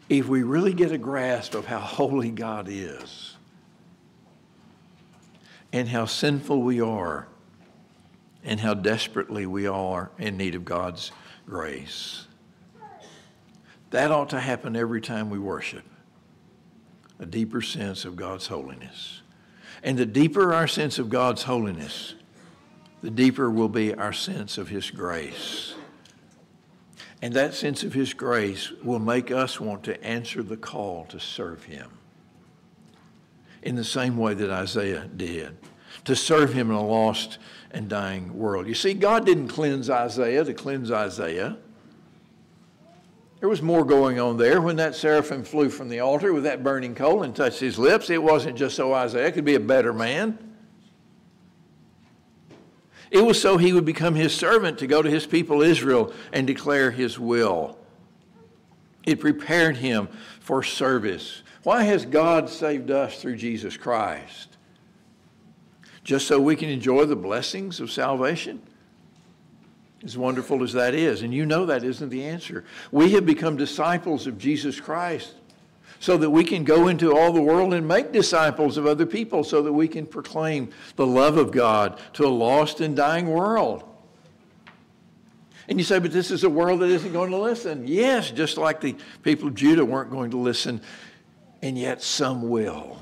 If 0.07 0.27
we 0.27 0.43
really 0.43 0.73
get 0.73 0.91
a 0.91 0.97
grasp 0.97 1.55
of 1.55 1.65
how 1.65 1.79
holy 1.79 2.31
God 2.31 2.67
is 2.69 3.35
and 5.73 5.89
how 5.89 6.05
sinful 6.05 6.61
we 6.61 6.79
are, 6.79 7.27
and 8.43 8.59
how 8.59 8.73
desperately 8.73 9.45
we 9.45 9.67
are 9.67 10.11
in 10.17 10.37
need 10.37 10.55
of 10.55 10.65
God's 10.65 11.11
grace. 11.45 12.25
That 13.91 14.11
ought 14.11 14.29
to 14.29 14.39
happen 14.39 14.75
every 14.75 15.01
time 15.01 15.29
we 15.29 15.39
worship. 15.39 15.83
A 17.19 17.25
deeper 17.25 17.61
sense 17.61 18.05
of 18.05 18.15
God's 18.15 18.47
holiness. 18.47 19.21
And 19.83 19.97
the 19.97 20.05
deeper 20.05 20.53
our 20.53 20.67
sense 20.67 20.97
of 20.97 21.09
God's 21.09 21.43
holiness, 21.43 22.15
the 23.01 23.11
deeper 23.11 23.49
will 23.49 23.69
be 23.69 23.93
our 23.93 24.13
sense 24.13 24.57
of 24.57 24.69
His 24.69 24.89
grace. 24.89 25.75
And 27.21 27.33
that 27.33 27.53
sense 27.53 27.83
of 27.83 27.93
His 27.93 28.13
grace 28.13 28.71
will 28.83 28.99
make 28.99 29.29
us 29.29 29.59
want 29.59 29.83
to 29.83 30.03
answer 30.03 30.41
the 30.41 30.57
call 30.57 31.05
to 31.05 31.19
serve 31.19 31.65
Him 31.65 31.91
in 33.61 33.75
the 33.75 33.83
same 33.83 34.17
way 34.17 34.33
that 34.33 34.49
Isaiah 34.49 35.07
did, 35.15 35.57
to 36.05 36.15
serve 36.15 36.53
Him 36.53 36.69
in 36.69 36.75
a 36.75 36.85
lost 36.85 37.37
and 37.71 37.89
dying 37.89 38.37
world. 38.37 38.67
You 38.67 38.75
see, 38.75 38.93
God 38.93 39.25
didn't 39.25 39.47
cleanse 39.47 39.89
Isaiah 39.89 40.43
to 40.43 40.53
cleanse 40.53 40.91
Isaiah. 40.91 41.57
There 43.39 43.49
was 43.49 43.61
more 43.61 43.83
going 43.83 44.19
on 44.19 44.37
there. 44.37 44.61
When 44.61 44.75
that 44.75 44.93
seraphim 44.93 45.43
flew 45.43 45.69
from 45.69 45.89
the 45.89 45.99
altar 45.99 46.31
with 46.31 46.43
that 46.43 46.63
burning 46.63 46.93
coal 46.93 47.23
and 47.23 47.35
touched 47.35 47.59
his 47.59 47.79
lips, 47.79 48.09
it 48.11 48.21
wasn't 48.21 48.55
just 48.55 48.75
so 48.75 48.93
Isaiah 48.93 49.31
could 49.31 49.45
be 49.45 49.55
a 49.55 49.59
better 49.59 49.93
man. 49.93 50.37
It 53.09 53.25
was 53.25 53.41
so 53.41 53.57
he 53.57 53.73
would 53.73 53.83
become 53.83 54.15
his 54.15 54.33
servant 54.33 54.77
to 54.77 54.87
go 54.87 55.01
to 55.01 55.09
his 55.09 55.25
people 55.25 55.61
Israel 55.61 56.13
and 56.31 56.45
declare 56.45 56.91
his 56.91 57.19
will. 57.19 57.77
It 59.05 59.19
prepared 59.19 59.77
him 59.77 60.07
for 60.39 60.61
service. 60.61 61.41
Why 61.63 61.83
has 61.83 62.05
God 62.05 62.47
saved 62.47 62.91
us 62.91 63.21
through 63.21 63.37
Jesus 63.37 63.75
Christ? 63.75 64.50
Just 66.03 66.27
so 66.27 66.39
we 66.39 66.55
can 66.55 66.69
enjoy 66.69 67.05
the 67.05 67.15
blessings 67.15 67.79
of 67.79 67.91
salvation? 67.91 68.61
As 70.03 70.17
wonderful 70.17 70.63
as 70.63 70.73
that 70.73 70.95
is, 70.95 71.21
and 71.21 71.31
you 71.31 71.45
know 71.45 71.67
that 71.67 71.83
isn't 71.83 72.09
the 72.09 72.23
answer. 72.23 72.65
We 72.91 73.11
have 73.11 73.25
become 73.25 73.55
disciples 73.55 74.25
of 74.25 74.39
Jesus 74.39 74.79
Christ 74.79 75.35
so 75.99 76.17
that 76.17 76.31
we 76.31 76.43
can 76.43 76.63
go 76.63 76.87
into 76.87 77.15
all 77.15 77.31
the 77.31 77.41
world 77.41 77.75
and 77.75 77.87
make 77.87 78.11
disciples 78.11 78.77
of 78.77 78.87
other 78.87 79.05
people, 79.05 79.43
so 79.43 79.61
that 79.61 79.71
we 79.71 79.87
can 79.87 80.07
proclaim 80.07 80.71
the 80.95 81.05
love 81.05 81.37
of 81.37 81.51
God 81.51 81.99
to 82.13 82.25
a 82.25 82.27
lost 82.27 82.81
and 82.81 82.95
dying 82.95 83.27
world. 83.27 83.83
And 85.67 85.77
you 85.77 85.83
say, 85.83 85.99
but 85.99 86.11
this 86.11 86.31
is 86.31 86.43
a 86.43 86.49
world 86.49 86.79
that 86.79 86.89
isn't 86.89 87.13
going 87.13 87.29
to 87.29 87.37
listen. 87.37 87.87
Yes, 87.87 88.31
just 88.31 88.57
like 88.57 88.81
the 88.81 88.95
people 89.21 89.47
of 89.49 89.55
Judah 89.55 89.85
weren't 89.85 90.09
going 90.09 90.31
to 90.31 90.37
listen, 90.37 90.81
and 91.61 91.77
yet 91.77 92.01
some 92.01 92.49
will. 92.49 93.00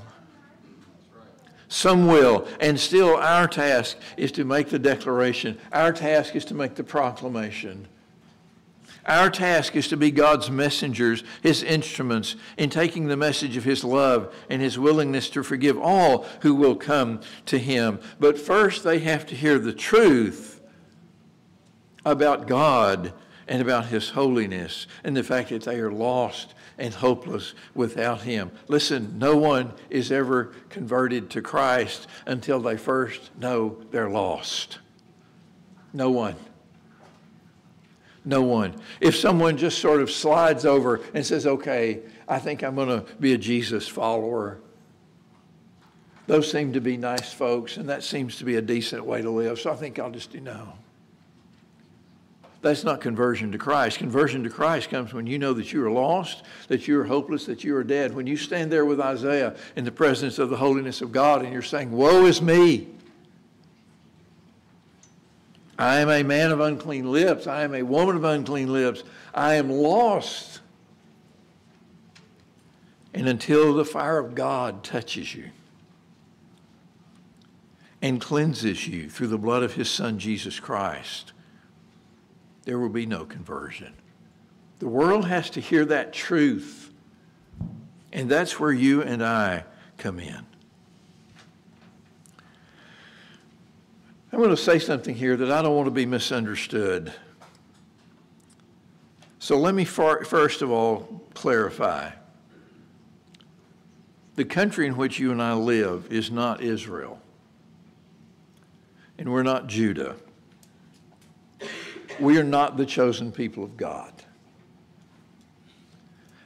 Some 1.70 2.08
will. 2.08 2.48
And 2.60 2.80
still, 2.80 3.16
our 3.16 3.48
task 3.48 3.96
is 4.18 4.32
to 4.34 4.44
make 4.44 4.70
the 4.70 4.80
declaration, 4.80 5.58
our 5.72 5.94
task 5.94 6.36
is 6.36 6.44
to 6.46 6.56
make 6.56 6.76
the 6.76 6.84
proclamation. 6.84 7.88
Our 9.06 9.30
task 9.30 9.76
is 9.76 9.88
to 9.88 9.98
be 9.98 10.12
God's 10.12 10.52
messengers, 10.52 11.24
His 11.42 11.64
instruments, 11.64 12.36
in 12.58 12.70
taking 12.70 13.08
the 13.08 13.16
message 13.16 13.56
of 13.56 13.64
His 13.64 13.84
love 13.84 14.36
and 14.50 14.62
His 14.62 14.78
willingness 14.78 15.30
to 15.32 15.44
forgive 15.44 15.80
all 15.80 16.26
who 16.42 16.54
will 16.54 16.76
come 16.76 17.22
to 17.46 17.58
Him. 17.58 18.00
But 18.20 18.38
first, 18.38 18.84
they 18.84 19.00
have 19.00 19.26
to 19.28 19.36
hear 19.36 19.58
the 19.58 19.74
truth 19.74 20.62
about 22.04 22.48
God 22.48 23.14
and 23.48 23.62
about 23.62 23.86
His 23.86 24.10
holiness 24.10 24.86
and 25.04 25.16
the 25.16 25.24
fact 25.24 25.50
that 25.50 25.64
they 25.64 25.80
are 25.80 25.92
lost 25.92 26.54
and 26.80 26.94
hopeless 26.94 27.54
without 27.76 28.22
Him. 28.22 28.52
Listen, 28.68 29.20
no 29.20 29.36
one 29.36 29.74
is 29.90 30.12
ever 30.12 30.54
converted 30.70 31.30
to 31.32 31.42
Christ 31.42 32.08
until 32.26 32.60
they 32.60 32.78
first 32.78 33.30
know 33.38 33.78
they're 33.92 34.10
lost. 34.10 34.80
No 35.94 36.10
one. 36.10 36.36
No 38.26 38.42
one. 38.42 38.76
If 39.00 39.16
someone 39.16 39.58
just 39.58 39.80
sort 39.80 40.02
of 40.02 40.12
slides 40.12 40.66
over 40.66 41.02
and 41.14 41.26
says, 41.26 41.46
okay, 41.46 42.02
I 42.28 42.40
think 42.40 42.64
I'm 42.64 42.76
going 42.76 42.90
to 42.90 43.06
be 43.20 43.34
a 43.34 43.38
Jesus 43.38 43.88
follower, 43.88 44.60
those 46.28 46.52
seem 46.52 46.74
to 46.74 46.82
be 46.82 46.96
nice 46.96 47.34
folks, 47.34 47.78
and 47.78 47.90
that 47.90 48.04
seems 48.04 48.38
to 48.38 48.46
be 48.46 48.56
a 48.56 48.62
decent 48.62 49.04
way 49.04 49.22
to 49.22 49.30
live. 49.32 49.60
So 49.60 49.72
I 49.72 49.76
think 49.76 49.98
I'll 49.98 50.12
just 50.12 50.32
do 50.32 50.40
no. 50.40 50.74
That's 52.62 52.84
not 52.84 53.00
conversion 53.00 53.52
to 53.54 53.58
Christ. 53.58 54.00
Conversion 54.00 54.44
to 54.44 54.50
Christ 54.50 54.90
comes 54.90 55.14
when 55.14 55.26
you 55.26 55.40
know 55.40 55.54
that 55.54 55.72
you 55.72 55.86
are 55.86 55.92
lost, 55.92 56.44
that 56.68 56.88
you 56.88 57.00
are 57.00 57.06
hopeless, 57.06 57.46
that 57.46 57.64
you 57.64 57.76
are 57.76 57.86
dead. 57.86 58.14
When 58.14 58.28
you 58.28 58.36
stand 58.36 58.70
there 58.72 58.86
with 58.86 59.00
Isaiah 59.00 59.56
in 59.78 59.86
the 59.86 59.92
presence 59.92 60.40
of 60.40 60.50
the 60.50 60.58
holiness 60.58 61.02
of 61.02 61.12
God 61.12 61.44
and 61.44 61.54
you're 61.54 61.62
saying, 61.62 61.92
Woe 61.92 62.26
is 62.26 62.42
me! 62.42 62.88
I 65.78 66.00
am 66.00 66.10
a 66.10 66.24
man 66.24 66.52
of 66.52 66.60
unclean 66.60 67.10
lips. 67.10 67.48
I 67.48 67.64
am 67.64 67.74
a 67.74 67.84
woman 67.84 68.18
of 68.18 68.26
unclean 68.26 68.74
lips. 68.74 69.04
I 69.34 69.54
am 69.54 69.70
lost. 69.70 70.60
And 73.14 73.30
until 73.30 73.74
the 73.74 73.86
fire 73.86 74.20
of 74.20 74.36
God 74.36 74.84
touches 74.84 75.34
you 75.34 75.52
and 78.02 78.20
cleanses 78.20 78.90
you 78.90 79.10
through 79.10 79.28
the 79.28 79.38
blood 79.38 79.64
of 79.64 79.76
his 79.76 79.90
son, 79.90 80.20
Jesus 80.20 80.60
Christ, 80.60 81.32
there 82.70 82.78
will 82.78 82.88
be 82.88 83.08
no 83.08 83.26
conversion. 83.26 83.92
The 84.78 84.88
world 84.88 85.26
has 85.26 85.50
to 85.50 85.60
hear 85.60 85.86
that 85.86 86.14
truth. 86.14 86.94
And 88.14 88.30
that's 88.30 88.60
where 88.60 88.72
you 88.72 89.02
and 89.02 89.24
I 89.26 89.64
come 89.98 90.20
in. 90.20 90.46
I'm 94.32 94.38
going 94.38 94.52
to 94.52 94.56
say 94.56 94.78
something 94.78 95.16
here 95.16 95.36
that 95.36 95.52
I 95.52 95.64
don't 95.64 95.76
want 95.76 95.88
to 95.88 95.92
be 95.92 96.06
misunderstood. 96.06 97.12
So 99.40 99.58
let 99.58 99.74
me 99.74 99.84
first 99.84 100.62
of 100.62 100.70
all 100.70 101.24
clarify. 101.34 102.12
The 104.36 104.46
country 104.46 104.86
in 104.86 104.96
which 104.96 105.18
you 105.18 105.32
and 105.32 105.42
I 105.42 105.54
live 105.54 106.14
is 106.14 106.30
not 106.30 106.62
Israel, 106.62 107.20
and 109.18 109.32
we're 109.32 109.42
not 109.42 109.66
Judah. 109.66 110.18
We 112.20 112.38
are 112.38 112.44
not 112.44 112.78
the 112.78 112.86
chosen 112.86 113.32
people 113.32 113.64
of 113.64 113.78
God 113.78 114.14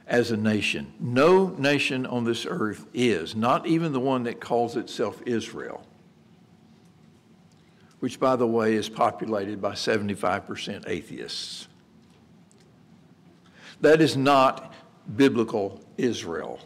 as 0.06 0.30
a 0.30 0.36
nation. 0.36 0.92
No 1.00 1.48
nation 1.48 2.06
on 2.06 2.24
this 2.24 2.46
earth 2.48 2.86
is, 2.92 3.34
not 3.34 3.66
even 3.66 3.92
the 3.92 4.00
one 4.00 4.24
that 4.24 4.40
calls 4.40 4.76
itself 4.76 5.22
Israel 5.26 5.86
which, 8.04 8.20
by 8.20 8.36
the 8.36 8.46
way, 8.46 8.74
is 8.74 8.90
populated 8.90 9.62
by 9.62 9.72
75% 9.72 10.86
atheists. 10.86 11.68
That 13.80 14.02
is 14.02 14.14
not 14.14 14.74
biblical 15.16 15.80
Israel. 15.96 16.60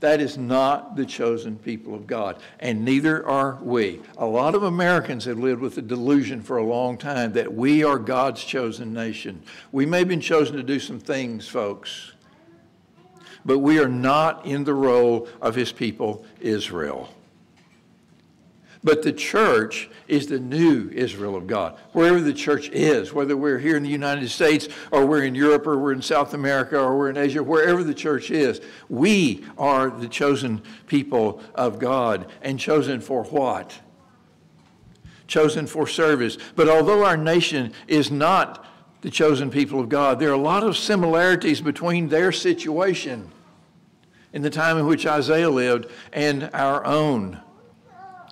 That 0.00 0.22
is 0.22 0.38
not 0.38 0.96
the 0.96 1.04
chosen 1.04 1.58
people 1.58 1.94
of 1.94 2.06
God, 2.06 2.38
and 2.58 2.84
neither 2.86 3.26
are 3.26 3.58
we. 3.60 4.00
A 4.16 4.24
lot 4.24 4.54
of 4.54 4.62
Americans 4.62 5.26
have 5.26 5.38
lived 5.38 5.60
with 5.60 5.74
the 5.74 5.82
delusion 5.82 6.42
for 6.42 6.56
a 6.56 6.64
long 6.64 6.96
time 6.96 7.34
that 7.34 7.52
we 7.52 7.84
are 7.84 7.98
God's 7.98 8.42
chosen 8.42 8.94
nation. 8.94 9.42
We 9.72 9.84
may 9.84 9.98
have 9.98 10.08
been 10.08 10.22
chosen 10.22 10.56
to 10.56 10.62
do 10.62 10.80
some 10.80 11.00
things, 11.00 11.46
folks, 11.46 12.12
but 13.44 13.58
we 13.58 13.78
are 13.78 13.88
not 13.88 14.46
in 14.46 14.64
the 14.64 14.74
role 14.74 15.28
of 15.42 15.54
his 15.54 15.70
people, 15.70 16.24
Israel. 16.40 17.14
But 18.82 19.02
the 19.02 19.12
church 19.12 19.90
is 20.08 20.26
the 20.26 20.40
new 20.40 20.88
Israel 20.92 21.36
of 21.36 21.46
God. 21.46 21.78
Wherever 21.92 22.20
the 22.20 22.32
church 22.32 22.70
is, 22.70 23.12
whether 23.12 23.36
we're 23.36 23.58
here 23.58 23.76
in 23.76 23.82
the 23.82 23.90
United 23.90 24.30
States 24.30 24.68
or 24.90 25.04
we're 25.04 25.24
in 25.24 25.34
Europe 25.34 25.66
or 25.66 25.78
we're 25.78 25.92
in 25.92 26.00
South 26.00 26.32
America 26.32 26.78
or 26.78 26.96
we're 26.96 27.10
in 27.10 27.18
Asia, 27.18 27.42
wherever 27.42 27.84
the 27.84 27.92
church 27.92 28.30
is, 28.30 28.60
we 28.88 29.44
are 29.58 29.90
the 29.90 30.08
chosen 30.08 30.62
people 30.86 31.42
of 31.54 31.78
God. 31.78 32.26
And 32.40 32.58
chosen 32.58 33.02
for 33.02 33.24
what? 33.24 33.78
Chosen 35.26 35.66
for 35.66 35.86
service. 35.86 36.38
But 36.56 36.70
although 36.70 37.04
our 37.04 37.18
nation 37.18 37.74
is 37.86 38.10
not 38.10 38.64
the 39.02 39.10
chosen 39.10 39.50
people 39.50 39.78
of 39.78 39.90
God, 39.90 40.18
there 40.18 40.30
are 40.30 40.32
a 40.32 40.38
lot 40.38 40.64
of 40.64 40.76
similarities 40.76 41.60
between 41.60 42.08
their 42.08 42.32
situation 42.32 43.30
in 44.32 44.40
the 44.40 44.50
time 44.50 44.78
in 44.78 44.86
which 44.86 45.06
Isaiah 45.06 45.50
lived 45.50 45.90
and 46.14 46.48
our 46.54 46.84
own. 46.86 47.40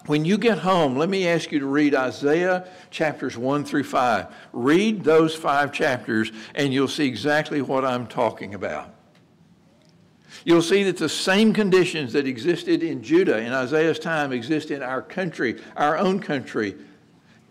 When 0.08 0.24
you 0.24 0.38
get 0.38 0.60
home, 0.60 0.96
let 0.96 1.10
me 1.10 1.28
ask 1.28 1.52
you 1.52 1.58
to 1.58 1.66
read 1.66 1.94
Isaiah 1.94 2.66
chapters 2.90 3.36
1 3.36 3.66
through 3.66 3.84
5. 3.84 4.26
Read 4.54 5.04
those 5.04 5.34
five 5.34 5.70
chapters, 5.70 6.32
and 6.54 6.72
you'll 6.72 6.88
see 6.88 7.06
exactly 7.06 7.60
what 7.60 7.84
I'm 7.84 8.06
talking 8.06 8.54
about. 8.54 8.94
You'll 10.46 10.62
see 10.62 10.82
that 10.84 10.96
the 10.96 11.10
same 11.10 11.52
conditions 11.52 12.14
that 12.14 12.26
existed 12.26 12.82
in 12.82 13.02
Judah 13.02 13.36
in 13.36 13.52
Isaiah's 13.52 13.98
time 13.98 14.32
exist 14.32 14.70
in 14.70 14.82
our 14.82 15.02
country, 15.02 15.60
our 15.76 15.98
own 15.98 16.20
country, 16.20 16.74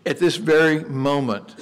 at 0.04 0.18
this 0.18 0.34
very 0.34 0.82
moment. 0.82 1.54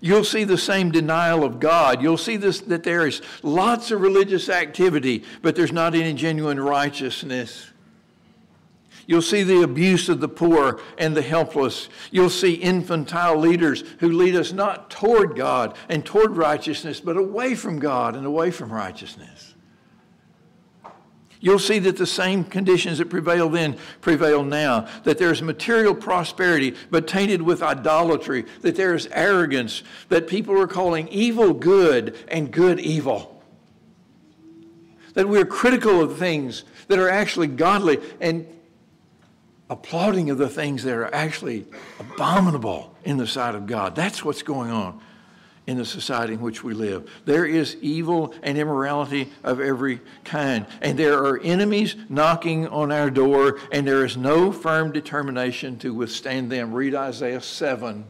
You'll 0.00 0.24
see 0.24 0.42
the 0.42 0.58
same 0.58 0.90
denial 0.90 1.44
of 1.44 1.60
God. 1.60 2.02
You'll 2.02 2.18
see 2.18 2.38
this, 2.38 2.58
that 2.62 2.82
there 2.82 3.06
is 3.06 3.22
lots 3.44 3.92
of 3.92 4.00
religious 4.00 4.48
activity, 4.48 5.22
but 5.42 5.54
there's 5.54 5.70
not 5.70 5.94
any 5.94 6.12
genuine 6.12 6.58
righteousness. 6.58 7.70
You'll 9.08 9.22
see 9.22 9.42
the 9.42 9.62
abuse 9.62 10.10
of 10.10 10.20
the 10.20 10.28
poor 10.28 10.82
and 10.98 11.16
the 11.16 11.22
helpless. 11.22 11.88
You'll 12.10 12.28
see 12.28 12.52
infantile 12.52 13.38
leaders 13.38 13.82
who 14.00 14.12
lead 14.12 14.36
us 14.36 14.52
not 14.52 14.90
toward 14.90 15.34
God 15.34 15.74
and 15.88 16.04
toward 16.04 16.36
righteousness, 16.36 17.00
but 17.00 17.16
away 17.16 17.54
from 17.54 17.78
God 17.78 18.14
and 18.14 18.26
away 18.26 18.50
from 18.50 18.70
righteousness. 18.70 19.54
You'll 21.40 21.58
see 21.58 21.78
that 21.78 21.96
the 21.96 22.06
same 22.06 22.44
conditions 22.44 22.98
that 22.98 23.08
prevail 23.08 23.48
then 23.48 23.78
prevail 24.02 24.44
now. 24.44 24.86
That 25.04 25.16
there 25.16 25.32
is 25.32 25.40
material 25.40 25.94
prosperity, 25.94 26.74
but 26.90 27.08
tainted 27.08 27.40
with 27.40 27.62
idolatry. 27.62 28.44
That 28.60 28.76
there 28.76 28.94
is 28.94 29.08
arrogance. 29.12 29.82
That 30.10 30.28
people 30.28 30.60
are 30.60 30.66
calling 30.66 31.08
evil 31.08 31.54
good 31.54 32.14
and 32.28 32.52
good 32.52 32.78
evil. 32.78 33.42
That 35.14 35.30
we're 35.30 35.46
critical 35.46 36.02
of 36.02 36.18
things 36.18 36.64
that 36.88 36.98
are 36.98 37.08
actually 37.08 37.46
godly 37.46 38.00
and 38.20 38.46
applauding 39.70 40.30
of 40.30 40.38
the 40.38 40.48
things 40.48 40.82
that 40.84 40.94
are 40.94 41.12
actually 41.14 41.66
abominable 42.00 42.94
in 43.04 43.16
the 43.16 43.26
sight 43.26 43.54
of 43.54 43.66
God. 43.66 43.94
That's 43.94 44.24
what's 44.24 44.42
going 44.42 44.70
on 44.70 45.00
in 45.66 45.76
the 45.76 45.84
society 45.84 46.32
in 46.32 46.40
which 46.40 46.64
we 46.64 46.72
live. 46.72 47.10
There 47.26 47.44
is 47.44 47.76
evil 47.82 48.34
and 48.42 48.56
immorality 48.56 49.30
of 49.44 49.60
every 49.60 50.00
kind. 50.24 50.64
And 50.80 50.98
there 50.98 51.18
are 51.18 51.38
enemies 51.40 51.94
knocking 52.08 52.66
on 52.68 52.90
our 52.90 53.10
door, 53.10 53.58
and 53.70 53.86
there 53.86 54.06
is 54.06 54.16
no 54.16 54.50
firm 54.50 54.92
determination 54.92 55.78
to 55.80 55.92
withstand 55.92 56.50
them. 56.50 56.72
Read 56.72 56.94
Isaiah 56.94 57.42
7. 57.42 58.06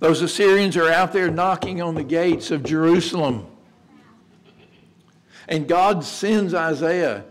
Those 0.00 0.20
Assyrians 0.20 0.76
are 0.76 0.90
out 0.90 1.12
there 1.12 1.30
knocking 1.30 1.80
on 1.80 1.94
the 1.94 2.02
gates 2.02 2.50
of 2.50 2.64
Jerusalem. 2.64 3.46
And 5.46 5.68
God 5.68 6.02
sends 6.02 6.54
Isaiah 6.54 7.24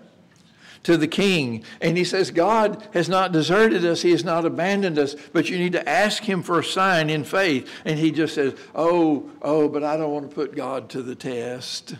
to 0.83 0.97
the 0.97 1.07
king. 1.07 1.63
And 1.79 1.97
he 1.97 2.03
says, 2.03 2.31
God 2.31 2.87
has 2.93 3.07
not 3.07 3.31
deserted 3.31 3.85
us, 3.85 4.01
He 4.01 4.11
has 4.11 4.23
not 4.23 4.45
abandoned 4.45 4.97
us, 4.97 5.15
but 5.33 5.49
you 5.49 5.57
need 5.57 5.73
to 5.73 5.87
ask 5.87 6.23
Him 6.23 6.41
for 6.43 6.59
a 6.59 6.63
sign 6.63 7.09
in 7.09 7.23
faith. 7.23 7.69
And 7.85 7.99
he 7.99 8.11
just 8.11 8.35
says, 8.35 8.53
Oh, 8.73 9.29
oh, 9.41 9.69
but 9.69 9.83
I 9.83 9.97
don't 9.97 10.11
want 10.11 10.29
to 10.29 10.35
put 10.35 10.55
God 10.55 10.89
to 10.91 11.01
the 11.01 11.15
test. 11.15 11.95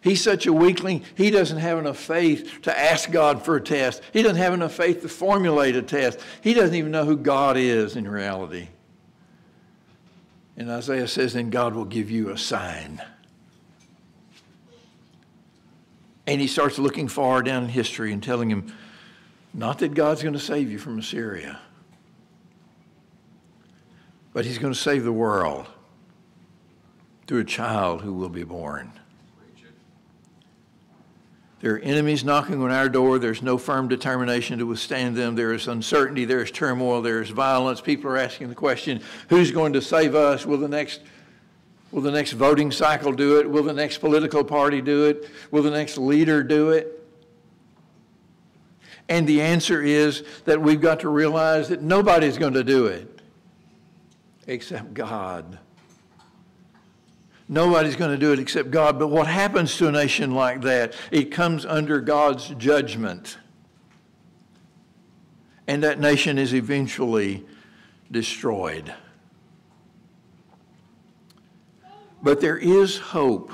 He's 0.00 0.22
such 0.22 0.46
a 0.46 0.52
weakling, 0.52 1.04
he 1.16 1.30
doesn't 1.30 1.58
have 1.58 1.78
enough 1.78 1.98
faith 1.98 2.62
to 2.62 2.78
ask 2.78 3.10
God 3.10 3.44
for 3.44 3.56
a 3.56 3.60
test. 3.60 4.02
He 4.12 4.22
doesn't 4.22 4.38
have 4.38 4.54
enough 4.54 4.72
faith 4.72 5.02
to 5.02 5.08
formulate 5.08 5.74
a 5.76 5.82
test. 5.82 6.20
He 6.40 6.54
doesn't 6.54 6.74
even 6.74 6.92
know 6.92 7.04
who 7.04 7.16
God 7.16 7.56
is 7.56 7.96
in 7.96 8.08
reality. 8.08 8.68
And 10.56 10.70
Isaiah 10.70 11.08
says, 11.08 11.34
Then 11.34 11.50
God 11.50 11.74
will 11.74 11.84
give 11.84 12.10
you 12.10 12.30
a 12.30 12.38
sign. 12.38 13.02
And 16.28 16.42
he 16.42 16.46
starts 16.46 16.78
looking 16.78 17.08
far 17.08 17.42
down 17.42 17.62
in 17.62 17.68
history 17.70 18.12
and 18.12 18.22
telling 18.22 18.50
him, 18.50 18.74
not 19.54 19.78
that 19.78 19.94
God's 19.94 20.22
going 20.22 20.34
to 20.34 20.38
save 20.38 20.70
you 20.70 20.78
from 20.78 20.98
Assyria, 20.98 21.58
but 24.34 24.44
he's 24.44 24.58
going 24.58 24.74
to 24.74 24.78
save 24.78 25.04
the 25.04 25.12
world 25.12 25.66
through 27.26 27.40
a 27.40 27.44
child 27.44 28.02
who 28.02 28.12
will 28.12 28.28
be 28.28 28.44
born. 28.44 28.92
There 31.60 31.74
are 31.76 31.78
enemies 31.78 32.24
knocking 32.24 32.62
on 32.62 32.70
our 32.70 32.90
door. 32.90 33.18
There's 33.18 33.40
no 33.40 33.56
firm 33.56 33.88
determination 33.88 34.58
to 34.58 34.66
withstand 34.66 35.16
them. 35.16 35.34
There 35.34 35.54
is 35.54 35.66
uncertainty. 35.66 36.26
There 36.26 36.42
is 36.42 36.50
turmoil. 36.50 37.00
There 37.00 37.22
is 37.22 37.30
violence. 37.30 37.80
People 37.80 38.10
are 38.10 38.18
asking 38.18 38.50
the 38.50 38.54
question 38.54 39.00
who's 39.30 39.50
going 39.50 39.72
to 39.72 39.80
save 39.80 40.14
us? 40.14 40.44
Will 40.44 40.58
the 40.58 40.68
next 40.68 41.00
Will 41.90 42.02
the 42.02 42.10
next 42.10 42.32
voting 42.32 42.70
cycle 42.70 43.12
do 43.12 43.38
it? 43.40 43.48
Will 43.48 43.62
the 43.62 43.72
next 43.72 43.98
political 43.98 44.44
party 44.44 44.80
do 44.82 45.06
it? 45.06 45.30
Will 45.50 45.62
the 45.62 45.70
next 45.70 45.96
leader 45.96 46.42
do 46.42 46.70
it? 46.70 46.94
And 49.08 49.26
the 49.26 49.40
answer 49.40 49.82
is 49.82 50.22
that 50.44 50.60
we've 50.60 50.80
got 50.80 51.00
to 51.00 51.08
realize 51.08 51.68
that 51.70 51.80
nobody's 51.80 52.36
going 52.36 52.52
to 52.52 52.64
do 52.64 52.86
it 52.86 53.22
except 54.46 54.92
God. 54.92 55.58
Nobody's 57.48 57.96
going 57.96 58.10
to 58.10 58.18
do 58.18 58.32
it 58.34 58.38
except 58.38 58.70
God. 58.70 58.98
But 58.98 59.08
what 59.08 59.26
happens 59.26 59.76
to 59.78 59.88
a 59.88 59.92
nation 59.92 60.32
like 60.34 60.60
that? 60.62 60.94
It 61.10 61.30
comes 61.30 61.64
under 61.64 62.00
God's 62.02 62.48
judgment. 62.50 63.38
And 65.66 65.82
that 65.82 65.98
nation 65.98 66.36
is 66.36 66.52
eventually 66.52 67.46
destroyed. 68.10 68.92
But 72.22 72.40
there 72.40 72.58
is 72.58 72.98
hope. 72.98 73.52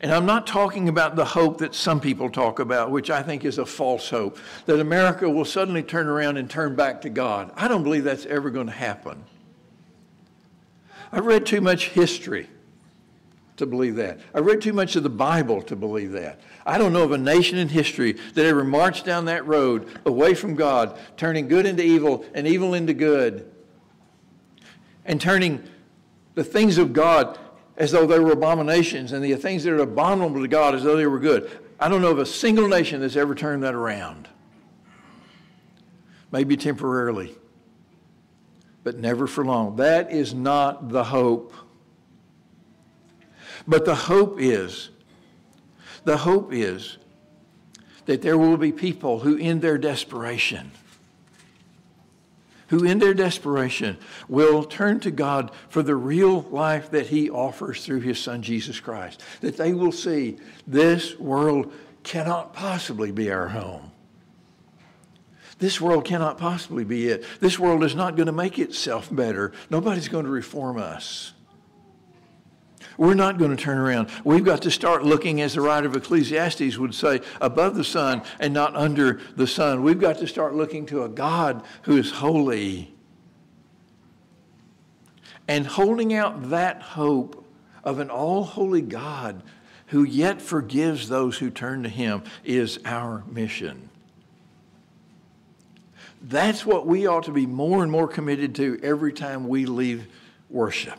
And 0.00 0.12
I'm 0.12 0.26
not 0.26 0.46
talking 0.46 0.90
about 0.90 1.16
the 1.16 1.24
hope 1.24 1.58
that 1.58 1.74
some 1.74 1.98
people 1.98 2.28
talk 2.28 2.58
about, 2.58 2.90
which 2.90 3.08
I 3.10 3.22
think 3.22 3.44
is 3.44 3.56
a 3.56 3.64
false 3.64 4.10
hope, 4.10 4.38
that 4.66 4.78
America 4.78 5.30
will 5.30 5.46
suddenly 5.46 5.82
turn 5.82 6.08
around 6.08 6.36
and 6.36 6.50
turn 6.50 6.76
back 6.76 7.00
to 7.02 7.08
God. 7.08 7.50
I 7.56 7.68
don't 7.68 7.82
believe 7.82 8.04
that's 8.04 8.26
ever 8.26 8.50
going 8.50 8.66
to 8.66 8.72
happen. 8.72 9.24
I've 11.10 11.24
read 11.24 11.46
too 11.46 11.62
much 11.62 11.88
history 11.90 12.50
to 13.56 13.66
believe 13.66 13.94
that. 13.96 14.20
I've 14.34 14.44
read 14.44 14.60
too 14.60 14.72
much 14.72 14.96
of 14.96 15.04
the 15.04 15.08
Bible 15.08 15.62
to 15.62 15.76
believe 15.76 16.12
that. 16.12 16.40
I 16.66 16.76
don't 16.76 16.92
know 16.92 17.04
of 17.04 17.12
a 17.12 17.18
nation 17.18 17.56
in 17.56 17.68
history 17.68 18.14
that 18.34 18.44
ever 18.44 18.64
marched 18.64 19.04
down 19.04 19.26
that 19.26 19.46
road 19.46 19.88
away 20.04 20.34
from 20.34 20.54
God, 20.54 20.98
turning 21.16 21.48
good 21.48 21.64
into 21.64 21.82
evil 21.82 22.24
and 22.34 22.46
evil 22.46 22.74
into 22.74 22.94
good, 22.94 23.50
and 25.04 25.20
turning 25.20 25.62
the 26.34 26.44
things 26.44 26.78
of 26.78 26.92
God 26.92 27.38
as 27.76 27.90
though 27.90 28.06
they 28.06 28.18
were 28.18 28.32
abominations 28.32 29.12
and 29.12 29.24
the 29.24 29.34
things 29.34 29.64
that 29.64 29.72
are 29.72 29.82
abominable 29.82 30.42
to 30.42 30.48
God 30.48 30.74
as 30.74 30.82
though 30.82 30.96
they 30.96 31.06
were 31.06 31.18
good. 31.18 31.50
I 31.78 31.88
don't 31.88 32.02
know 32.02 32.10
of 32.10 32.18
a 32.18 32.26
single 32.26 32.68
nation 32.68 33.00
that's 33.00 33.16
ever 33.16 33.34
turned 33.34 33.62
that 33.64 33.74
around. 33.74 34.28
Maybe 36.30 36.56
temporarily, 36.56 37.34
but 38.82 38.98
never 38.98 39.26
for 39.26 39.44
long. 39.44 39.76
That 39.76 40.12
is 40.12 40.34
not 40.34 40.88
the 40.88 41.04
hope. 41.04 41.52
But 43.66 43.84
the 43.84 43.94
hope 43.94 44.40
is, 44.40 44.90
the 46.04 46.16
hope 46.16 46.52
is 46.52 46.98
that 48.06 48.20
there 48.20 48.36
will 48.36 48.56
be 48.56 48.72
people 48.72 49.20
who, 49.20 49.36
in 49.36 49.60
their 49.60 49.78
desperation, 49.78 50.70
who 52.74 52.84
in 52.84 52.98
their 52.98 53.14
desperation 53.14 53.96
will 54.28 54.64
turn 54.64 54.98
to 54.98 55.10
God 55.12 55.52
for 55.68 55.80
the 55.80 55.94
real 55.94 56.42
life 56.42 56.90
that 56.90 57.06
He 57.06 57.30
offers 57.30 57.84
through 57.84 58.00
His 58.00 58.18
Son 58.18 58.42
Jesus 58.42 58.80
Christ. 58.80 59.22
That 59.42 59.56
they 59.56 59.72
will 59.72 59.92
see 59.92 60.38
this 60.66 61.16
world 61.16 61.72
cannot 62.02 62.52
possibly 62.52 63.12
be 63.12 63.30
our 63.30 63.46
home. 63.48 63.92
This 65.60 65.80
world 65.80 66.04
cannot 66.04 66.36
possibly 66.36 66.82
be 66.82 67.06
it. 67.06 67.24
This 67.38 67.60
world 67.60 67.84
is 67.84 67.94
not 67.94 68.16
going 68.16 68.26
to 68.26 68.32
make 68.32 68.58
itself 68.58 69.08
better. 69.08 69.52
Nobody's 69.70 70.08
going 70.08 70.24
to 70.24 70.30
reform 70.32 70.76
us. 70.76 71.32
We're 72.96 73.14
not 73.14 73.38
going 73.38 73.50
to 73.50 73.62
turn 73.62 73.78
around. 73.78 74.08
We've 74.24 74.44
got 74.44 74.62
to 74.62 74.70
start 74.70 75.04
looking, 75.04 75.40
as 75.40 75.54
the 75.54 75.60
writer 75.60 75.86
of 75.86 75.96
Ecclesiastes 75.96 76.78
would 76.78 76.94
say, 76.94 77.20
above 77.40 77.74
the 77.74 77.84
sun 77.84 78.22
and 78.40 78.54
not 78.54 78.76
under 78.76 79.20
the 79.36 79.46
sun. 79.46 79.82
We've 79.82 80.00
got 80.00 80.18
to 80.18 80.26
start 80.26 80.54
looking 80.54 80.86
to 80.86 81.04
a 81.04 81.08
God 81.08 81.64
who 81.82 81.96
is 81.96 82.10
holy. 82.10 82.94
And 85.46 85.66
holding 85.66 86.14
out 86.14 86.50
that 86.50 86.82
hope 86.82 87.44
of 87.82 87.98
an 87.98 88.10
all 88.10 88.44
holy 88.44 88.80
God 88.80 89.42
who 89.88 90.02
yet 90.02 90.40
forgives 90.40 91.08
those 91.08 91.38
who 91.38 91.50
turn 91.50 91.82
to 91.82 91.88
him 91.88 92.22
is 92.42 92.78
our 92.84 93.22
mission. 93.30 93.90
That's 96.22 96.64
what 96.64 96.86
we 96.86 97.06
ought 97.06 97.24
to 97.24 97.32
be 97.32 97.44
more 97.44 97.82
and 97.82 97.92
more 97.92 98.08
committed 98.08 98.54
to 98.54 98.80
every 98.82 99.12
time 99.12 99.46
we 99.46 99.66
leave 99.66 100.06
worship. 100.48 100.98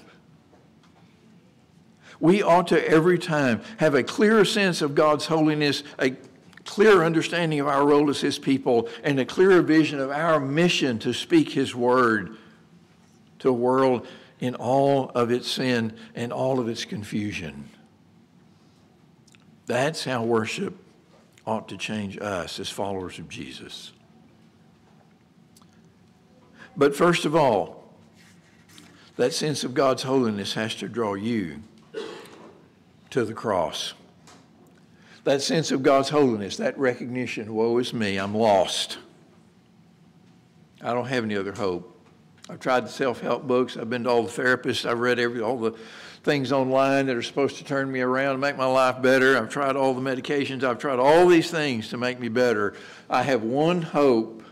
We 2.19 2.41
ought 2.41 2.67
to 2.67 2.89
every 2.89 3.19
time 3.19 3.61
have 3.77 3.95
a 3.95 4.03
clearer 4.03 4.45
sense 4.45 4.81
of 4.81 4.95
God's 4.95 5.25
holiness, 5.25 5.83
a 5.99 6.15
clearer 6.63 7.03
understanding 7.03 7.59
of 7.59 7.67
our 7.67 7.85
role 7.85 8.09
as 8.09 8.21
His 8.21 8.39
people, 8.39 8.89
and 9.03 9.19
a 9.19 9.25
clearer 9.25 9.61
vision 9.61 9.99
of 9.99 10.11
our 10.11 10.39
mission 10.39 10.99
to 10.99 11.13
speak 11.13 11.51
His 11.51 11.75
word 11.75 12.37
to 13.39 13.49
a 13.49 13.53
world 13.53 14.07
in 14.39 14.55
all 14.55 15.09
of 15.09 15.31
its 15.31 15.49
sin 15.49 15.93
and 16.13 16.31
all 16.31 16.59
of 16.59 16.67
its 16.67 16.85
confusion. 16.85 17.69
That's 19.65 20.03
how 20.03 20.23
worship 20.23 20.75
ought 21.45 21.67
to 21.69 21.77
change 21.77 22.17
us 22.19 22.59
as 22.59 22.69
followers 22.69 23.19
of 23.19 23.29
Jesus. 23.29 23.91
But 26.77 26.95
first 26.95 27.25
of 27.25 27.35
all, 27.35 27.83
that 29.15 29.33
sense 29.33 29.63
of 29.63 29.73
God's 29.73 30.03
holiness 30.03 30.53
has 30.53 30.75
to 30.75 30.89
draw 30.89 31.13
you 31.13 31.61
to 33.15 33.23
the 33.23 33.33
cross. 33.33 33.93
That 35.23 35.41
sense 35.41 35.71
of 35.71 35.81
God's 35.81 36.09
holiness, 36.09 36.57
that 36.57 36.77
recognition, 36.77 37.55
woe 37.55 37.77
is 37.77 37.93
me, 37.93 38.17
I'm 38.17 38.35
lost. 38.35 38.97
I 40.81 40.93
don't 40.93 41.07
have 41.07 41.23
any 41.23 41.37
other 41.37 41.53
hope. 41.53 41.97
I've 42.49 42.59
tried 42.59 42.81
the 42.81 42.89
self-help 42.89 43.47
books. 43.47 43.77
I've 43.77 43.89
been 43.89 44.03
to 44.03 44.09
all 44.09 44.23
the 44.23 44.29
therapists. 44.29 44.85
I've 44.85 44.99
read 44.99 45.17
every 45.17 45.39
all 45.39 45.57
the 45.57 45.71
things 46.25 46.51
online 46.51 47.05
that 47.05 47.15
are 47.15 47.21
supposed 47.21 47.55
to 47.57 47.63
turn 47.63 47.89
me 47.89 48.01
around 48.01 48.31
and 48.31 48.41
make 48.41 48.57
my 48.57 48.65
life 48.65 49.01
better. 49.01 49.37
I've 49.37 49.49
tried 49.49 49.77
all 49.77 49.93
the 49.93 50.01
medications. 50.01 50.65
I've 50.65 50.77
tried 50.77 50.99
all 50.99 51.25
these 51.25 51.49
things 51.49 51.87
to 51.89 51.97
make 51.97 52.19
me 52.19 52.27
better. 52.27 52.75
I 53.09 53.23
have 53.23 53.43
one 53.43 53.81
hope. 53.81 54.43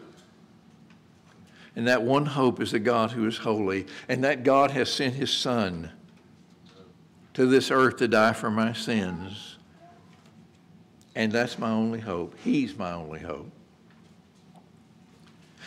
And 1.75 1.89
that 1.89 2.01
one 2.01 2.27
hope 2.27 2.61
is 2.61 2.71
the 2.71 2.79
God 2.79 3.11
who 3.11 3.27
is 3.27 3.39
holy. 3.39 3.87
And 4.07 4.23
that 4.23 4.45
God 4.45 4.71
has 4.71 4.89
sent 4.89 5.15
his 5.15 5.33
son 5.33 5.91
to 7.33 7.45
this 7.45 7.71
earth 7.71 7.97
to 7.97 8.07
die 8.07 8.33
for 8.33 8.51
my 8.51 8.73
sins. 8.73 9.57
And 11.15 11.31
that's 11.31 11.59
my 11.59 11.69
only 11.69 11.99
hope. 11.99 12.35
He's 12.43 12.77
my 12.77 12.91
only 12.91 13.19
hope. 13.19 13.51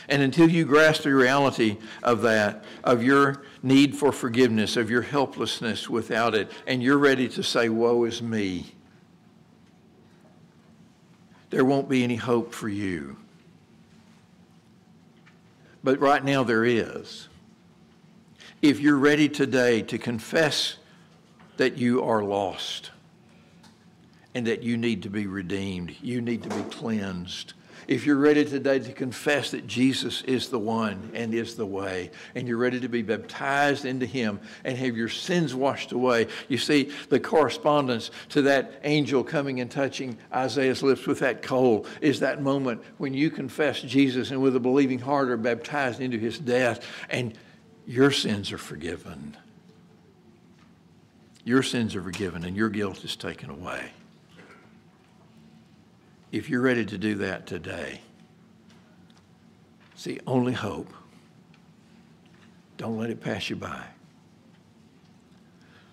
And 0.08 0.22
until 0.22 0.48
you 0.48 0.64
grasp 0.64 1.02
the 1.02 1.14
reality 1.14 1.78
of 2.02 2.22
that, 2.22 2.64
of 2.84 3.02
your 3.02 3.42
need 3.62 3.96
for 3.96 4.12
forgiveness, 4.12 4.76
of 4.76 4.88
your 4.88 5.02
helplessness 5.02 5.90
without 5.90 6.34
it, 6.34 6.50
and 6.66 6.82
you're 6.82 6.98
ready 6.98 7.28
to 7.30 7.42
say, 7.42 7.68
Woe 7.68 8.04
is 8.04 8.22
me, 8.22 8.66
there 11.50 11.64
won't 11.64 11.88
be 11.88 12.04
any 12.04 12.16
hope 12.16 12.54
for 12.54 12.68
you. 12.68 13.16
But 15.82 16.00
right 16.00 16.24
now 16.24 16.42
there 16.42 16.64
is. 16.64 17.28
If 18.62 18.80
you're 18.80 18.96
ready 18.96 19.28
today 19.28 19.82
to 19.82 19.98
confess 19.98 20.76
that 21.56 21.78
you 21.78 22.02
are 22.02 22.22
lost 22.22 22.90
and 24.34 24.46
that 24.46 24.62
you 24.62 24.76
need 24.76 25.02
to 25.02 25.10
be 25.10 25.26
redeemed. 25.26 25.96
You 26.02 26.20
need 26.20 26.42
to 26.42 26.48
be 26.50 26.62
cleansed. 26.70 27.54
if 27.88 28.04
you're 28.04 28.16
ready 28.16 28.44
today 28.44 28.78
to 28.78 28.92
confess 28.92 29.52
that 29.52 29.66
Jesus 29.66 30.22
is 30.22 30.48
the 30.48 30.58
one 30.58 31.10
and 31.14 31.32
is 31.32 31.54
the 31.54 31.66
way, 31.66 32.10
and 32.34 32.48
you're 32.48 32.56
ready 32.56 32.80
to 32.80 32.88
be 32.88 33.02
baptized 33.02 33.84
into 33.84 34.06
Him 34.06 34.40
and 34.64 34.76
have 34.76 34.96
your 34.96 35.08
sins 35.08 35.54
washed 35.54 35.92
away, 35.92 36.26
you 36.48 36.58
see 36.58 36.90
the 37.08 37.20
correspondence 37.20 38.10
to 38.30 38.42
that 38.42 38.80
angel 38.84 39.22
coming 39.22 39.60
and 39.60 39.70
touching 39.70 40.18
Isaiah's 40.34 40.82
lips 40.82 41.06
with 41.06 41.20
that 41.20 41.42
coal 41.42 41.86
is 42.00 42.20
that 42.20 42.42
moment 42.42 42.82
when 42.98 43.14
you 43.14 43.30
confess 43.30 43.80
Jesus 43.80 44.30
and 44.30 44.42
with 44.42 44.56
a 44.56 44.60
believing 44.60 44.98
heart 44.98 45.30
are 45.30 45.36
baptized 45.36 46.00
into 46.00 46.18
His 46.18 46.38
death, 46.38 46.84
and 47.08 47.34
your 47.86 48.10
sins 48.10 48.52
are 48.52 48.58
forgiven. 48.58 49.36
Your 51.46 51.62
sins 51.62 51.94
are 51.94 52.02
forgiven, 52.02 52.44
and 52.44 52.54
your 52.54 52.68
guilt 52.68 53.02
is 53.04 53.16
taken 53.16 53.48
away 53.48 53.92
if 56.36 56.50
you're 56.50 56.60
ready 56.60 56.84
to 56.84 56.98
do 56.98 57.14
that 57.14 57.46
today, 57.46 58.00
it's 59.92 60.04
the 60.04 60.20
only 60.26 60.52
hope. 60.52 60.92
Don't 62.76 62.98
let 62.98 63.08
it 63.10 63.22
pass 63.22 63.48
you 63.48 63.56
by. 63.56 63.84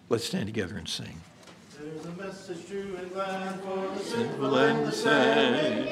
Let's 0.09 0.25
stand 0.25 0.47
together 0.47 0.75
and 0.75 0.87
sing. 0.87 1.21
There's 1.79 2.05
a 2.05 2.11
message 2.21 2.71
England 2.71 3.11
for 3.61 3.97
the 3.97 3.99
Sinful 3.99 4.57
and 4.57 4.85
the 4.85 4.91
sad. 4.91 5.89